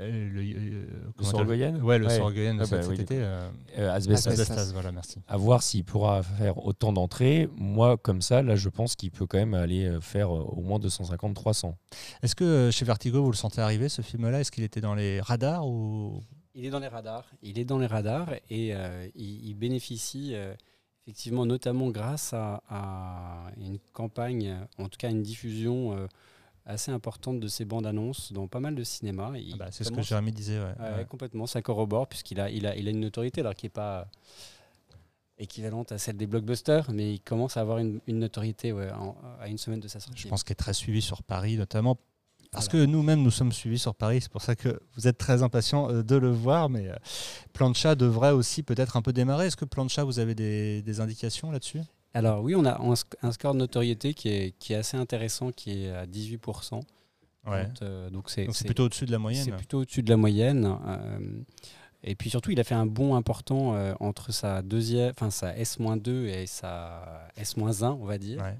[0.00, 2.12] le, euh, le Ouais, le ouais.
[2.12, 2.22] cet,
[2.60, 3.24] ah bah été.
[3.76, 4.70] Asbestas.
[4.72, 5.20] voilà, merci.
[5.28, 7.48] À voir s'il pourra faire autant d'entrées.
[7.56, 11.74] Moi, comme ça, là, je pense qu'il peut quand même aller faire au moins 250-300.
[12.22, 14.40] Est-ce que chez Vertigo, vous le sentez arriver, ce film-là?
[14.40, 16.22] Est-ce qu'il était dans les radars ou...
[16.54, 17.30] Il est dans les radars.
[17.42, 18.74] Il est dans les radars et
[19.14, 20.34] il, bénéficie
[21.08, 26.06] effectivement, notamment grâce à, une campagne, en tout cas une diffusion euh,
[26.66, 29.32] assez importante de ces bandes annonces dans pas mal de cinémas.
[29.34, 30.60] Ah bah, c'est ce que Jérémy disait.
[31.08, 34.06] Complètement, ça corrobore, puisqu'il a, il a, il a une notoriété alors qui n'est pas
[35.38, 38.74] équivalente à celle des blockbusters, mais il commence à avoir une, notoriété
[39.40, 40.24] à une semaine de sa sortie.
[40.24, 41.96] Je pense qu'il est très suivi sur Paris, notamment
[42.50, 45.42] parce que nous-mêmes, nous sommes suivis sur Paris, c'est pour ça que vous êtes très
[45.42, 46.94] impatients euh, de le voir, mais euh,
[47.52, 49.46] Plancha devrait aussi peut-être un peu démarrer.
[49.46, 51.80] Est-ce que Plancha, vous avez des, indications là-dessus?
[52.14, 52.80] Alors oui, on a
[53.22, 56.80] un score de notoriété qui est, qui est assez intéressant, qui est à 18%.
[57.46, 57.68] Ouais.
[57.82, 59.44] Euh, donc c'est plutôt au-dessus de la moyenne.
[59.44, 60.74] C'est plutôt au-dessus de la moyenne.
[62.02, 66.26] et puis surtout, il a fait un bond important entre sa deuxième, enfin sa S-2
[66.26, 68.40] et sa S-1, on va dire.
[68.40, 68.58] Ouais.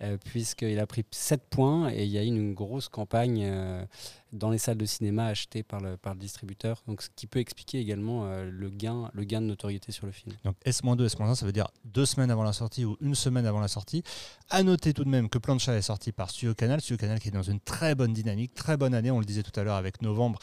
[0.00, 3.84] Euh, puisqu'il a pris 7 points et il y a eu une grosse campagne euh,
[4.32, 7.40] dans les salles de cinéma achetées par le, par le distributeur, donc ce qui peut
[7.40, 10.36] expliquer également euh, le, gain, le gain de notoriété sur le film.
[10.44, 13.58] Donc S-2, S-1, ça veut dire deux semaines avant la sortie ou une semaine avant
[13.58, 14.04] la sortie.
[14.50, 17.28] À noter tout de même que Plancha est sorti par Studio Canal, Studio Canal qui
[17.28, 19.76] est dans une très bonne dynamique, très bonne année, on le disait tout à l'heure
[19.76, 20.38] avec novembre,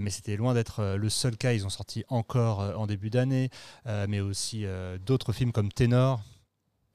[0.00, 3.50] mais c'était loin d'être le seul cas, ils ont sorti encore en début d'année,
[3.84, 4.64] mais aussi
[5.04, 6.22] d'autres films comme Ténor,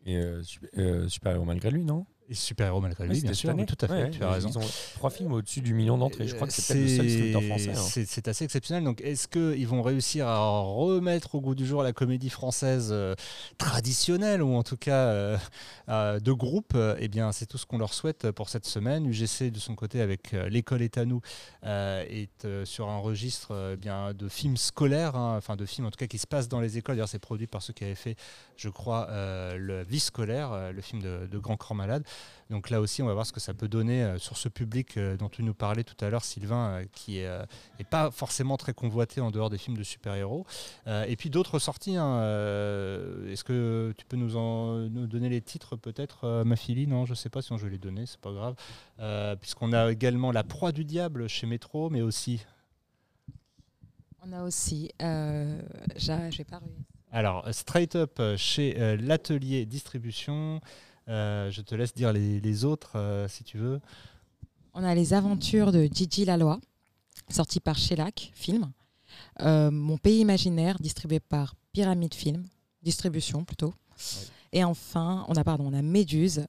[0.06, 0.42] et euh,
[0.78, 2.06] euh, Super Héros malgré lui, non?
[2.32, 4.50] Et super-héros malgré lui, bien sûr, tout à fait, tu as raison.
[4.52, 7.44] Ils ont trois films au-dessus du million d'entrées, je crois que c'est le seul distributeur
[7.44, 7.72] français.
[7.72, 8.04] Hein.
[8.06, 11.92] C'est assez exceptionnel, donc est-ce qu'ils vont réussir à remettre au goût du jour la
[11.92, 13.16] comédie française euh,
[13.58, 15.38] traditionnelle, ou en tout cas euh,
[15.90, 16.74] euh, de groupe?
[17.00, 19.08] Eh bien, c'est tout ce qu'on leur souhaite pour cette semaine.
[19.08, 21.20] UGC, de son côté, avec L'école est à nous,
[21.64, 26.08] est sur un registre bien, de films scolaires, hein, enfin de films en tout cas
[26.08, 26.96] qui se passent dans les écoles.
[26.96, 28.16] D'ailleurs, c'est produit par ceux qui avaient fait,
[28.62, 29.08] je crois,
[29.58, 32.04] le Vie scolaire, le film de, Grand Corps Malade.
[32.52, 34.98] Donc là aussi, on va voir ce que ça peut donner euh, sur ce public
[34.98, 38.74] euh, dont tu nous parlais tout à l'heure, Sylvain, euh, qui n'est pas forcément très
[38.74, 40.46] convoité en dehors des films de super-héros.
[40.86, 41.96] et puis d'autres sorties.
[41.96, 42.20] Hein,
[43.30, 46.88] est-ce que tu peux nous, donner les titres peut-être, ma fille?
[46.88, 48.56] Non, je ne sais pas si on vais les donner, c'est pas grave.
[49.40, 52.46] Puisqu'on a également La Proie du Diable chez Métro, mais aussi...
[54.24, 54.92] On a aussi...
[55.00, 56.60] j'ai pas
[57.12, 60.62] Alors, Straight Up chez l'Atelier Distribution.
[61.08, 63.82] Euh, je te laisse dire les, autres euh, si tu veux.
[64.74, 66.58] On a les aventures de Gigi Laloy,
[67.30, 68.72] sorti par Shellac Film.
[69.42, 72.46] Euh, Mon pays imaginaire, distribué par Pyramide Film,
[72.82, 73.74] distribution plutôt.
[74.54, 76.46] Et enfin, on a, pardon, on a Méduse.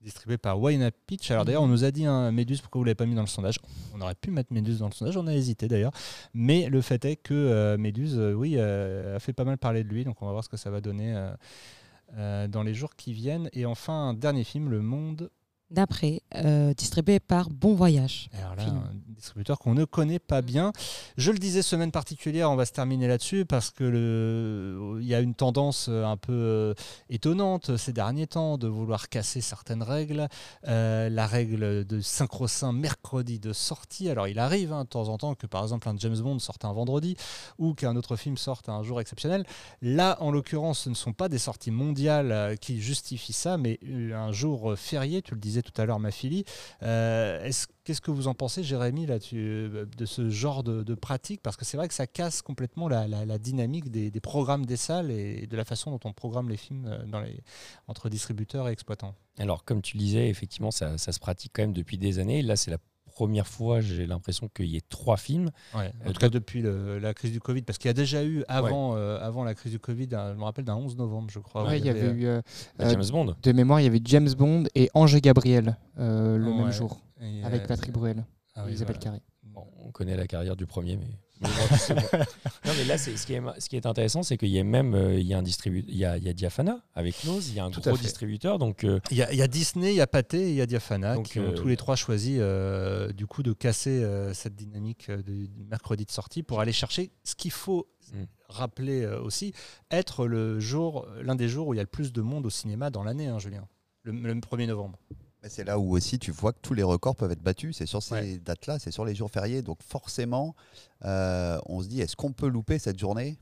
[0.00, 1.30] Distribué par Wine Pitch.
[1.30, 3.22] Alors d'ailleurs, on nous a dit hein, Méduse, pourquoi vous ne l'avez pas mis dans
[3.22, 3.58] le sondage?
[3.94, 5.92] On aurait pu mettre Méduse dans le sondage, on a hésité d'ailleurs.
[6.34, 10.22] Mais le fait est que Méduse, oui, a fait pas mal parler de lui, donc
[10.22, 11.30] on va voir ce que ça va donner
[12.16, 13.50] euh, dans les jours qui viennent.
[13.52, 15.30] Et enfin, un dernier film, Le Monde
[15.70, 18.30] d'après, euh, distribué par Bon Voyage.
[18.32, 18.64] Alors là,
[19.08, 20.72] distributeur qu'on ne connaît pas bien.
[21.16, 25.14] Je le disais, semaine particulière, on va se terminer là-dessus parce que le, il y
[25.14, 26.74] a une tendance un peu
[27.10, 30.28] étonnante ces derniers temps de vouloir casser certaines règles.
[30.64, 34.08] la règle de synchro mercredi de sortie.
[34.08, 36.64] Alors il arrive hein, de temps en temps que par exemple un James Bond sorte
[36.64, 37.16] un vendredi
[37.58, 39.44] ou qu'un autre film sorte un jour exceptionnel.
[39.82, 43.78] Là, en l'occurrence, ce ne sont pas des sorties mondiales qui justifient ça, mais
[44.14, 46.44] un jour férié, tu le disais tout à l'heure, ma fille.
[46.80, 51.40] Est-ce Qu'est-ce que vous en pensez, Jérémy, là, de ce genre de, pratique?
[51.40, 55.46] Parce que c'est vrai que ça casse complètement la, dynamique des, programmes des salles et
[55.46, 57.42] de la façon dont on programme les films euh, dans les,
[57.86, 59.14] entre distributeurs et exploitants.
[59.38, 62.42] Alors, comme tu le disais, effectivement, ça se pratique quand même depuis des années.
[62.42, 62.76] Là, c'est la
[63.18, 65.50] première fois, j'ai l'impression qu'il y ait trois films.
[65.74, 68.44] en euh, tout cas, depuis la crise du Covid, parce qu'il y a déjà eu,
[68.46, 71.76] avant, euh, avant la crise du Covid, je me rappelle d'un 11 novembre, je crois.
[71.76, 72.40] il y avait eu euh,
[72.78, 73.34] James Bond.
[73.42, 77.00] De mémoire, il y avait James Bond et Ange Gabriel le même jour,
[77.42, 79.20] avec Patrick Bruel ah et Isabelle Carré.
[79.56, 81.08] on connaît la carrière du premier, mais
[82.64, 84.94] non, mais là, ce qui, est, ce qui est intéressant, c'est qu'il y a même
[84.94, 87.48] euh, il y a un distributeur, il y a, il y a Diafana avec Nose,
[87.48, 88.58] il y a un gros distributeur.
[88.58, 90.56] Donc, euh, il, y a, il, y a, Disney, il y a Pathé et il
[90.56, 92.38] y a Diafana qui ont euh, tous les trois choisi
[93.14, 97.52] du coup de casser cette dynamique du mercredi de sortie pour aller chercher ce qu'il
[97.52, 98.24] faut hmm.
[98.48, 99.52] rappeler aussi
[99.90, 102.50] être le jour, l'un des jours où il y a le plus de monde au
[102.50, 103.66] cinéma dans l'année, hein, Julien,
[104.04, 104.98] le 1er novembre.
[105.44, 107.76] C'est là où aussi tu vois que tous les records peuvent être battus.
[107.76, 109.62] C'est sur ces dates-là, c'est sur les jours fériés.
[109.62, 110.56] Donc forcément,
[111.04, 113.38] euh, on se dit, est-ce qu'on peut louper cette journée?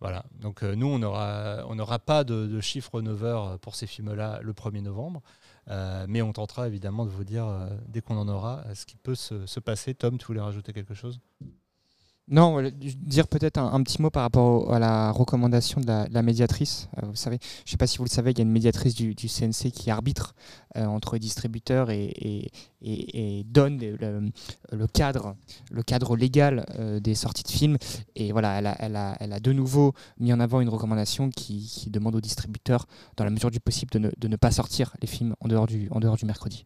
[0.00, 3.86] Voilà, donc euh, nous, on n'aura on aura pas de, de chiffre 9 pour ces
[3.86, 5.22] films-là le 1er novembre,
[5.68, 7.46] euh, mais on tentera évidemment de vous dire,
[7.86, 9.94] dès qu'on en aura, ce qui peut se, se passer.
[9.94, 11.20] Tom, tu voulais rajouter quelque chose?
[12.30, 16.88] Non, dire peut-être un, petit mot par rapport à la recommandation de la, médiatrice.
[17.02, 18.52] Euh, vous savez, je ne sais pas si vous le savez, il y a une
[18.52, 20.36] médiatrice du, CNC qui arbitre
[20.76, 22.52] euh, entre distributeurs et,
[23.46, 25.34] donne le, cadre,
[25.72, 27.78] le cadre légal euh, des sorties de films.
[28.14, 32.86] Et voilà, elle a, de nouveau mis en avant une recommandation qui, demande aux distributeurs,
[33.16, 36.64] dans la mesure du possible, de ne, pas sortir les films en dehors du mercredi.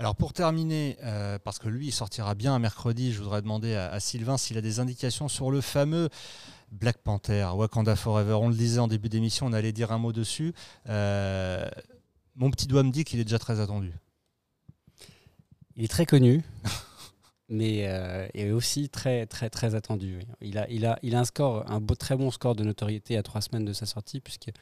[0.00, 3.98] Alors pour terminer, euh, parce que lui il sortira bien mercredi, je voudrais demander à,
[3.98, 6.08] Sylvain s'il a des indications sur le fameux
[6.70, 8.34] Black Panther, Wakanda Forever.
[8.34, 10.52] On le disait en début d'émission, on allait dire un mot dessus.
[10.88, 11.68] Euh,
[12.36, 13.92] mon petit doigt me dit qu'il est déjà très attendu.
[15.74, 16.44] Il est très connu,
[17.48, 20.20] mais euh, est aussi très très très attendu.
[20.40, 23.72] Il a, a, il a un très bon score de notoriété à trois semaines de
[23.72, 24.52] sa sortie, puisque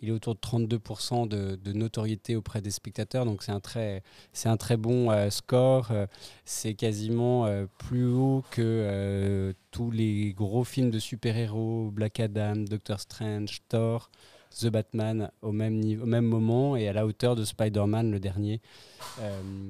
[0.00, 4.02] il est autour de 32% de, notoriété auprès des spectateurs, donc c'est un très,
[4.44, 5.88] un très bon euh, score.
[5.90, 6.06] Euh,
[6.44, 13.00] c'est quasiment euh, plus haut que tous les gros films de super-héros, Black Adam, Doctor
[13.00, 14.10] Strange, Thor,
[14.58, 18.20] The Batman au même, niveau, au même moment et à la hauteur de Spider-Man, le
[18.20, 18.62] dernier,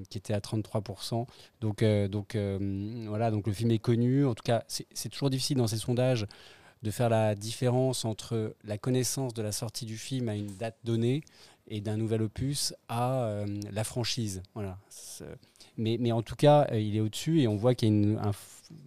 [0.09, 1.27] qui était à 33%.
[1.61, 2.37] Donc, donc
[3.09, 4.25] voilà, donc le film est connu.
[4.25, 6.27] En tout cas, c'est toujours difficile dans ces sondages
[6.83, 10.77] de faire la différence entre la connaissance de la sortie du film à une date
[10.85, 11.23] donnée
[11.69, 14.43] et d'un nouvel opus à euh, la franchise.
[14.55, 14.79] Voilà.
[15.77, 17.95] Mais, mais, en tout cas, euh, il est au-dessus et on voit qu'il y a
[17.95, 18.21] une,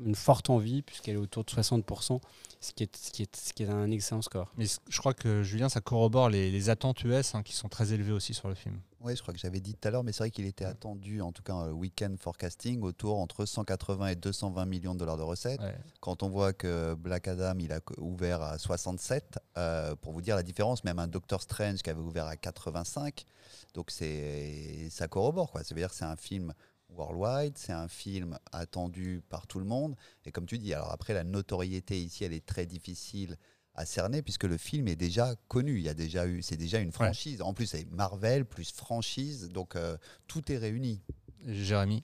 [0.06, 2.20] une forte envie, puisqu'elle est autour de 60%,
[2.60, 4.52] ce qui est, ce qui est, ce qui est un excellent score.
[4.58, 8.12] Mais je crois que Julien, ça corrobore les, attentes US hein, qui sont très élevées
[8.12, 8.80] aussi sur le film.
[9.02, 11.22] Oui, je crois que j'avais dit tout à l'heure, mais c'est vrai qu'il était attendu,
[11.22, 15.24] en tout cas un week-end forecasting, autour entre 180 et 220 millions de dollars de
[15.24, 15.62] recettes.
[16.02, 20.36] Quand on voit que Black Adam, il a ouvert à 67, euh, pour vous dire
[20.36, 23.26] la différence, même un Doctor Strange qui avait ouvert à 85,
[23.74, 25.52] donc c'est ça corrobore.
[25.52, 25.64] Quoi.
[25.64, 26.54] Ça veut dire que c'est un film
[26.90, 29.96] worldwide, c'est un film attendu par tout le monde.
[30.26, 33.38] Et comme tu dis, alors après, la notoriété ici, elle est très difficile
[33.80, 35.78] à cerner puisque le film est déjà connu.
[35.78, 37.42] Il y a déjà eu, c'est déjà une franchise.
[37.42, 39.96] En plus, c'est Marvel plus franchise, donc euh,
[40.28, 41.02] tout est réuni.
[41.48, 42.04] Jérémy.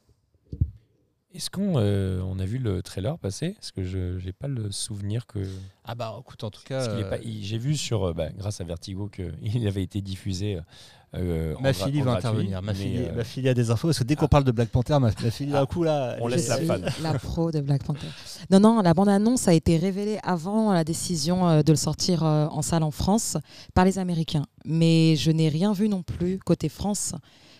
[1.36, 3.52] Est-ce qu'on euh, on a vu le trailer passer?
[3.52, 5.40] Parce que je n'ai pas le souvenir que.
[5.84, 6.88] Ah bah écoute, en tout cas.
[6.88, 10.60] Euh, j'ai vu sur, bah, grâce à Vertigo qu'il avait été diffusé
[11.18, 12.62] euh, ma fille va intervenir.
[12.62, 14.70] Ma, fille, euh, ma fille a des infos parce que dès qu'on parle de Black
[14.70, 16.90] Panther, ma, fille d'un coup là, on laisse la fan.
[17.02, 18.08] La pro de Black Panther.
[18.50, 22.62] Non, non, la bande-annonce a été révélée avant la décision euh, de le sortir en
[22.62, 23.38] salle en France
[23.74, 24.46] par les Américains.
[24.66, 27.14] Mais je n'ai rien vu non plus côté France.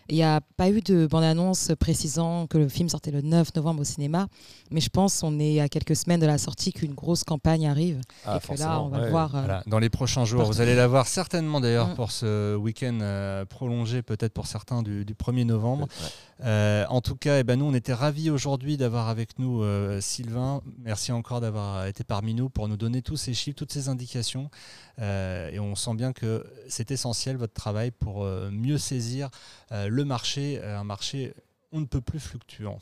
[0.08, 3.82] Il n'y a pas eu de bande-annonce précisant que le film sortait le 9 novembre
[3.82, 4.28] au cinéma,
[4.70, 8.02] mais je pense qu'on est à quelques semaines de la sortie qu'une grosse campagne arrive
[8.24, 9.36] ah, et que là, on va voir.
[9.36, 11.96] Euh, dans les prochains jours, vous allez la voir certainement d'ailleurs mm.
[11.96, 15.88] pour ce week-end euh, prolongé, peut-être pour certains du, 1er novembre.
[16.44, 19.64] Euh, en tout cas, eh ben, nous, on était ravis aujourd'hui d'avoir avec nous
[20.02, 20.62] Sylvain.
[20.84, 24.52] Merci encore d'avoir été parmi nous pour nous donner tous ces chiffres, toutes ces indications.
[25.00, 29.30] et on sent bien que c'est essentiel votre travail pour mieux saisir
[29.72, 31.34] le marché, un marché
[31.76, 32.80] on ne peut plus fluctuant.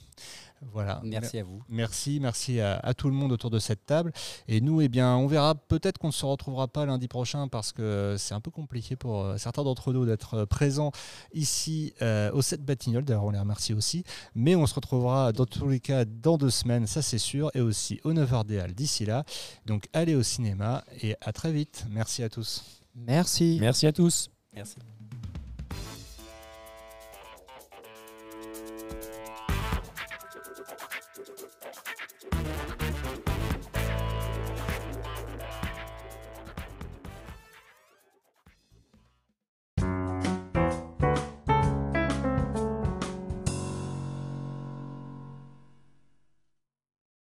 [0.72, 1.01] Voilà.
[1.03, 1.61] Merci à vous.
[1.68, 4.14] Merci, merci à, tout le monde autour de cette table.
[4.47, 5.55] Et nous, eh bien, on verra.
[5.55, 9.22] Peut-être qu'on ne se retrouvera pas lundi prochain parce que c'est un peu compliqué pour
[9.22, 10.91] euh, certains d'entre nous d'être euh, présents
[11.34, 13.03] ici euh, au 7 Batignolles.
[13.03, 14.03] D'ailleurs, on les remercie aussi.
[14.36, 17.61] Mais on se retrouvera dans tous les cas dans deux semaines, ça c'est sûr, et
[17.61, 19.26] aussi au 9h des d'ici là.
[19.66, 21.86] Donc, allez au cinéma et à très vite.
[21.89, 22.64] Merci à tous.
[22.95, 23.57] Merci.
[23.59, 24.30] Merci à tous.
[24.53, 24.78] Merci.